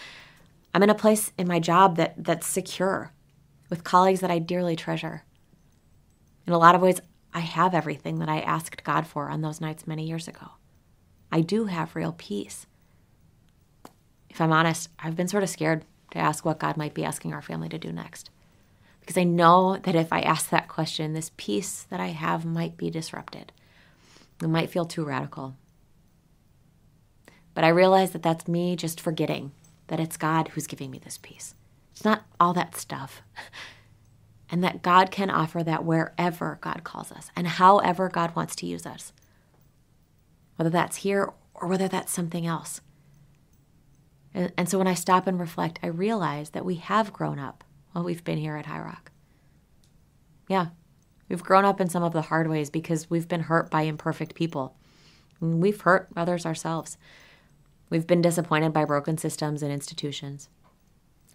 I'm 0.72 0.84
in 0.84 0.90
a 0.90 0.94
place 0.94 1.32
in 1.36 1.48
my 1.48 1.58
job 1.58 1.96
that 1.96 2.14
that's 2.16 2.46
secure 2.46 3.10
with 3.68 3.82
colleagues 3.82 4.20
that 4.20 4.30
I 4.30 4.38
dearly 4.38 4.76
treasure. 4.76 5.24
In 6.46 6.52
a 6.52 6.58
lot 6.58 6.76
of 6.76 6.80
ways, 6.80 7.00
I 7.34 7.40
have 7.40 7.74
everything 7.74 8.20
that 8.20 8.28
I 8.28 8.40
asked 8.40 8.84
God 8.84 9.06
for 9.06 9.28
on 9.28 9.40
those 9.40 9.60
nights 9.60 9.86
many 9.86 10.06
years 10.06 10.28
ago. 10.28 10.52
I 11.32 11.40
do 11.40 11.64
have 11.64 11.96
real 11.96 12.14
peace. 12.16 12.66
If 14.28 14.40
I'm 14.40 14.52
honest, 14.52 14.90
I've 14.98 15.16
been 15.16 15.28
sort 15.28 15.42
of 15.42 15.48
scared 15.48 15.84
to 16.10 16.18
ask 16.18 16.44
what 16.44 16.58
God 16.58 16.76
might 16.76 16.92
be 16.92 17.04
asking 17.04 17.32
our 17.32 17.40
family 17.40 17.70
to 17.70 17.78
do 17.78 17.90
next. 17.90 18.28
Because 19.00 19.16
I 19.16 19.24
know 19.24 19.78
that 19.78 19.94
if 19.94 20.12
I 20.12 20.20
ask 20.20 20.50
that 20.50 20.68
question, 20.68 21.14
this 21.14 21.32
peace 21.36 21.86
that 21.90 22.00
I 22.00 22.08
have 22.08 22.44
might 22.44 22.76
be 22.76 22.90
disrupted. 22.90 23.50
It 24.42 24.48
might 24.48 24.70
feel 24.70 24.84
too 24.84 25.04
radical. 25.04 25.56
But 27.54 27.64
I 27.64 27.68
realize 27.68 28.10
that 28.12 28.22
that's 28.22 28.46
me 28.46 28.76
just 28.76 29.00
forgetting 29.00 29.52
that 29.88 30.00
it's 30.00 30.16
God 30.16 30.48
who's 30.48 30.66
giving 30.66 30.90
me 30.90 30.98
this 30.98 31.18
peace. 31.18 31.54
It's 31.92 32.04
not 32.04 32.24
all 32.38 32.52
that 32.54 32.76
stuff. 32.76 33.22
and 34.50 34.62
that 34.62 34.82
God 34.82 35.10
can 35.10 35.30
offer 35.30 35.62
that 35.62 35.84
wherever 35.84 36.58
God 36.60 36.84
calls 36.84 37.10
us 37.10 37.30
and 37.34 37.46
however 37.46 38.08
God 38.08 38.36
wants 38.36 38.54
to 38.56 38.66
use 38.66 38.86
us, 38.86 39.12
whether 40.56 40.70
that's 40.70 40.98
here 40.98 41.32
or 41.54 41.68
whether 41.68 41.88
that's 41.88 42.12
something 42.12 42.46
else. 42.46 42.80
And, 44.34 44.52
and 44.56 44.68
so 44.68 44.78
when 44.78 44.86
I 44.86 44.94
stop 44.94 45.26
and 45.26 45.38
reflect, 45.38 45.78
I 45.82 45.88
realize 45.88 46.50
that 46.50 46.64
we 46.64 46.76
have 46.76 47.12
grown 47.12 47.38
up 47.38 47.64
while 47.92 48.04
we've 48.04 48.24
been 48.24 48.38
here 48.38 48.56
at 48.56 48.66
High 48.66 48.80
Rock. 48.80 49.10
Yeah, 50.48 50.68
we've 51.28 51.42
grown 51.42 51.64
up 51.64 51.80
in 51.80 51.88
some 51.88 52.02
of 52.02 52.12
the 52.12 52.22
hard 52.22 52.48
ways 52.48 52.70
because 52.70 53.10
we've 53.10 53.28
been 53.28 53.42
hurt 53.42 53.70
by 53.70 53.82
imperfect 53.82 54.34
people. 54.34 54.76
And 55.40 55.60
we've 55.60 55.80
hurt 55.80 56.08
others 56.16 56.46
ourselves. 56.46 56.96
We've 57.90 58.06
been 58.06 58.22
disappointed 58.22 58.72
by 58.72 58.84
broken 58.84 59.18
systems 59.18 59.62
and 59.62 59.72
institutions. 59.72 60.48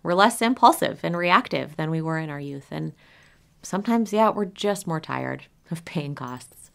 We're 0.02 0.14
less 0.14 0.42
impulsive 0.42 1.02
and 1.04 1.16
reactive 1.18 1.76
than 1.76 1.92
we 1.92 2.02
were 2.02 2.18
in 2.18 2.30
our 2.30 2.40
youth. 2.40 2.68
And 2.72 2.94
sometimes, 3.62 4.14
yeah, 4.14 4.30
we're 4.30 4.46
just 4.46 4.88
more 4.88 5.02
tired 5.02 5.46
of 5.70 5.86
paying 5.86 6.16
costs. 6.16 6.67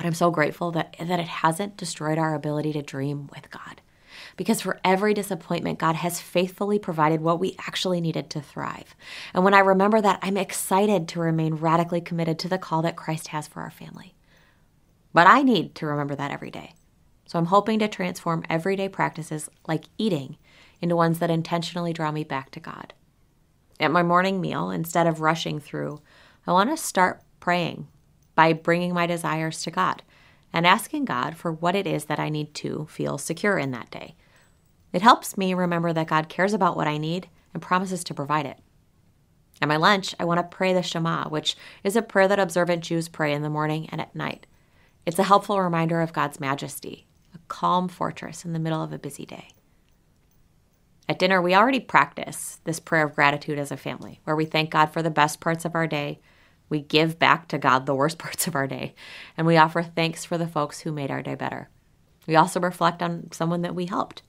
But 0.00 0.06
I'm 0.06 0.14
so 0.14 0.30
grateful 0.30 0.70
that, 0.70 0.96
that 0.98 1.20
it 1.20 1.28
hasn't 1.28 1.76
destroyed 1.76 2.16
our 2.16 2.34
ability 2.34 2.72
to 2.72 2.80
dream 2.80 3.28
with 3.34 3.50
God. 3.50 3.82
Because 4.34 4.62
for 4.62 4.80
every 4.82 5.12
disappointment, 5.12 5.78
God 5.78 5.94
has 5.96 6.22
faithfully 6.22 6.78
provided 6.78 7.20
what 7.20 7.38
we 7.38 7.54
actually 7.58 8.00
needed 8.00 8.30
to 8.30 8.40
thrive. 8.40 8.96
And 9.34 9.44
when 9.44 9.52
I 9.52 9.58
remember 9.58 10.00
that, 10.00 10.18
I'm 10.22 10.38
excited 10.38 11.06
to 11.08 11.20
remain 11.20 11.56
radically 11.56 12.00
committed 12.00 12.38
to 12.38 12.48
the 12.48 12.56
call 12.56 12.80
that 12.80 12.96
Christ 12.96 13.28
has 13.28 13.46
for 13.46 13.60
our 13.60 13.70
family. 13.70 14.14
But 15.12 15.26
I 15.26 15.42
need 15.42 15.74
to 15.74 15.86
remember 15.86 16.14
that 16.14 16.30
every 16.30 16.50
day. 16.50 16.72
So 17.26 17.38
I'm 17.38 17.44
hoping 17.44 17.78
to 17.80 17.86
transform 17.86 18.46
everyday 18.48 18.88
practices 18.88 19.50
like 19.68 19.84
eating 19.98 20.38
into 20.80 20.96
ones 20.96 21.18
that 21.18 21.30
intentionally 21.30 21.92
draw 21.92 22.10
me 22.10 22.24
back 22.24 22.50
to 22.52 22.60
God. 22.60 22.94
At 23.78 23.90
my 23.92 24.02
morning 24.02 24.40
meal, 24.40 24.70
instead 24.70 25.06
of 25.06 25.20
rushing 25.20 25.60
through, 25.60 26.00
I 26.46 26.52
want 26.52 26.70
to 26.70 26.78
start 26.78 27.20
praying 27.38 27.88
by 28.40 28.54
bringing 28.54 28.94
my 28.94 29.06
desires 29.06 29.60
to 29.60 29.70
God 29.70 30.02
and 30.50 30.66
asking 30.66 31.04
God 31.04 31.36
for 31.36 31.52
what 31.52 31.76
it 31.76 31.86
is 31.86 32.06
that 32.06 32.18
I 32.18 32.30
need 32.30 32.54
to 32.54 32.86
feel 32.90 33.18
secure 33.18 33.58
in 33.58 33.70
that 33.72 33.90
day. 33.90 34.14
It 34.94 35.02
helps 35.02 35.36
me 35.36 35.52
remember 35.52 35.92
that 35.92 36.06
God 36.06 36.30
cares 36.30 36.54
about 36.54 36.74
what 36.74 36.88
I 36.88 36.96
need 36.96 37.28
and 37.52 37.62
promises 37.62 38.02
to 38.04 38.14
provide 38.14 38.46
it. 38.46 38.58
At 39.60 39.68
my 39.68 39.76
lunch, 39.76 40.14
I 40.18 40.24
want 40.24 40.38
to 40.38 40.56
pray 40.56 40.72
the 40.72 40.80
Shema, 40.80 41.28
which 41.28 41.54
is 41.84 41.96
a 41.96 42.00
prayer 42.00 42.28
that 42.28 42.38
observant 42.38 42.82
Jews 42.82 43.10
pray 43.10 43.34
in 43.34 43.42
the 43.42 43.50
morning 43.50 43.90
and 43.92 44.00
at 44.00 44.16
night. 44.16 44.46
It's 45.04 45.18
a 45.18 45.24
helpful 45.24 45.60
reminder 45.60 46.00
of 46.00 46.14
God's 46.14 46.40
majesty, 46.40 47.06
a 47.34 47.38
calm 47.48 47.88
fortress 47.88 48.46
in 48.46 48.54
the 48.54 48.58
middle 48.58 48.82
of 48.82 48.94
a 48.94 48.98
busy 48.98 49.26
day. 49.26 49.50
At 51.10 51.18
dinner, 51.18 51.42
we 51.42 51.54
already 51.54 51.80
practice 51.80 52.58
this 52.64 52.80
prayer 52.80 53.04
of 53.04 53.14
gratitude 53.14 53.58
as 53.58 53.70
a 53.70 53.76
family, 53.76 54.20
where 54.24 54.34
we 54.34 54.46
thank 54.46 54.70
God 54.70 54.86
for 54.86 55.02
the 55.02 55.10
best 55.10 55.40
parts 55.40 55.66
of 55.66 55.74
our 55.74 55.86
day, 55.86 56.20
we 56.70 56.80
give 56.80 57.18
back 57.18 57.48
to 57.48 57.58
God 57.58 57.84
the 57.84 57.94
worst 57.94 58.16
parts 58.24 58.46
of 58.46 58.54
our 58.54 58.66
day, 58.66 58.94
and 59.36 59.46
we 59.46 59.58
offer 59.58 59.82
thanks 59.82 60.24
for 60.24 60.38
the 60.38 60.46
folks 60.46 60.80
who 60.80 60.92
made 60.92 61.10
our 61.10 61.22
day 61.22 61.34
better. 61.34 61.68
We 62.26 62.36
also 62.36 62.60
reflect 62.60 63.02
on 63.02 63.28
someone 63.32 63.60
that 63.62 63.74
we 63.74 63.86
helped. 63.86 64.22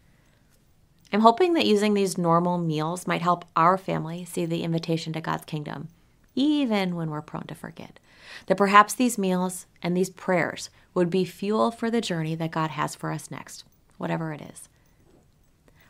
I'm 1.13 1.21
hoping 1.21 1.53
that 1.53 1.65
using 1.65 1.93
these 1.93 2.17
normal 2.17 2.57
meals 2.57 3.05
might 3.05 3.21
help 3.21 3.45
our 3.55 3.77
family 3.77 4.25
see 4.25 4.45
the 4.45 4.63
invitation 4.63 5.13
to 5.13 5.21
God's 5.21 5.45
kingdom, 5.45 5.89
even 6.35 6.95
when 6.95 7.09
we're 7.09 7.21
prone 7.21 7.47
to 7.47 7.55
forget. 7.55 7.99
That 8.47 8.57
perhaps 8.57 8.93
these 8.93 9.17
meals 9.17 9.65
and 9.83 9.95
these 9.95 10.09
prayers 10.09 10.69
would 10.93 11.09
be 11.09 11.25
fuel 11.25 11.69
for 11.69 11.91
the 11.91 12.01
journey 12.01 12.33
that 12.35 12.51
God 12.51 12.71
has 12.71 12.95
for 12.95 13.11
us 13.11 13.29
next, 13.29 13.65
whatever 13.97 14.33
it 14.33 14.41
is. 14.41 14.69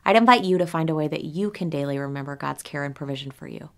I'd 0.04 0.16
invite 0.16 0.44
you 0.44 0.58
to 0.58 0.66
find 0.66 0.90
a 0.90 0.96
way 0.96 1.08
that 1.08 1.24
you 1.24 1.52
can 1.52 1.70
daily 1.70 2.00
remember 2.00 2.36
God's 2.36 2.64
care 2.64 2.84
and 2.84 2.96
provision 2.96 3.30
for 3.30 3.48
you. 3.48 3.70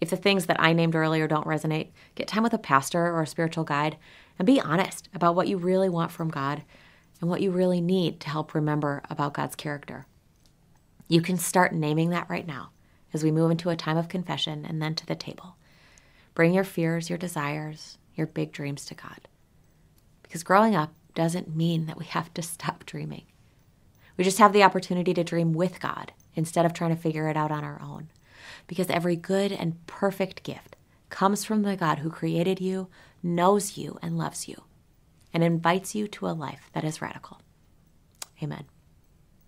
If 0.00 0.10
the 0.10 0.16
things 0.16 0.46
that 0.46 0.60
I 0.60 0.72
named 0.72 0.94
earlier 0.94 1.26
don't 1.26 1.46
resonate, 1.46 1.88
get 2.14 2.28
time 2.28 2.42
with 2.42 2.52
a 2.52 2.58
pastor 2.58 3.06
or 3.06 3.22
a 3.22 3.26
spiritual 3.26 3.64
guide 3.64 3.96
and 4.38 4.46
be 4.46 4.60
honest 4.60 5.08
about 5.14 5.34
what 5.34 5.48
you 5.48 5.56
really 5.56 5.88
want 5.88 6.12
from 6.12 6.30
God 6.30 6.62
and 7.20 7.28
what 7.28 7.40
you 7.40 7.50
really 7.50 7.80
need 7.80 8.20
to 8.20 8.30
help 8.30 8.54
remember 8.54 9.02
about 9.10 9.34
God's 9.34 9.56
character. 9.56 10.06
You 11.08 11.20
can 11.20 11.36
start 11.36 11.72
naming 11.72 12.10
that 12.10 12.30
right 12.30 12.46
now 12.46 12.70
as 13.12 13.24
we 13.24 13.32
move 13.32 13.50
into 13.50 13.70
a 13.70 13.76
time 13.76 13.96
of 13.96 14.08
confession 14.08 14.64
and 14.64 14.80
then 14.80 14.94
to 14.94 15.06
the 15.06 15.16
table. 15.16 15.56
Bring 16.34 16.54
your 16.54 16.64
fears, 16.64 17.08
your 17.08 17.18
desires, 17.18 17.98
your 18.14 18.26
big 18.26 18.52
dreams 18.52 18.84
to 18.86 18.94
God. 18.94 19.26
Because 20.22 20.42
growing 20.42 20.76
up 20.76 20.92
doesn't 21.14 21.56
mean 21.56 21.86
that 21.86 21.98
we 21.98 22.04
have 22.04 22.32
to 22.34 22.42
stop 22.42 22.84
dreaming. 22.86 23.24
We 24.16 24.24
just 24.24 24.38
have 24.38 24.52
the 24.52 24.62
opportunity 24.62 25.14
to 25.14 25.24
dream 25.24 25.52
with 25.52 25.80
God 25.80 26.12
instead 26.34 26.66
of 26.66 26.72
trying 26.72 26.94
to 26.94 27.00
figure 27.00 27.28
it 27.28 27.36
out 27.36 27.50
on 27.50 27.64
our 27.64 27.80
own. 27.82 28.10
Because 28.68 28.88
every 28.88 29.16
good 29.16 29.50
and 29.50 29.84
perfect 29.88 30.44
gift 30.44 30.76
comes 31.10 31.44
from 31.44 31.62
the 31.62 31.74
God 31.74 31.98
who 31.98 32.10
created 32.10 32.60
you, 32.60 32.86
knows 33.22 33.76
you, 33.76 33.98
and 34.00 34.16
loves 34.16 34.46
you, 34.46 34.62
and 35.34 35.42
invites 35.42 35.96
you 35.96 36.06
to 36.06 36.28
a 36.28 36.30
life 36.30 36.70
that 36.74 36.84
is 36.84 37.02
radical. 37.02 37.40
Amen. 38.40 38.66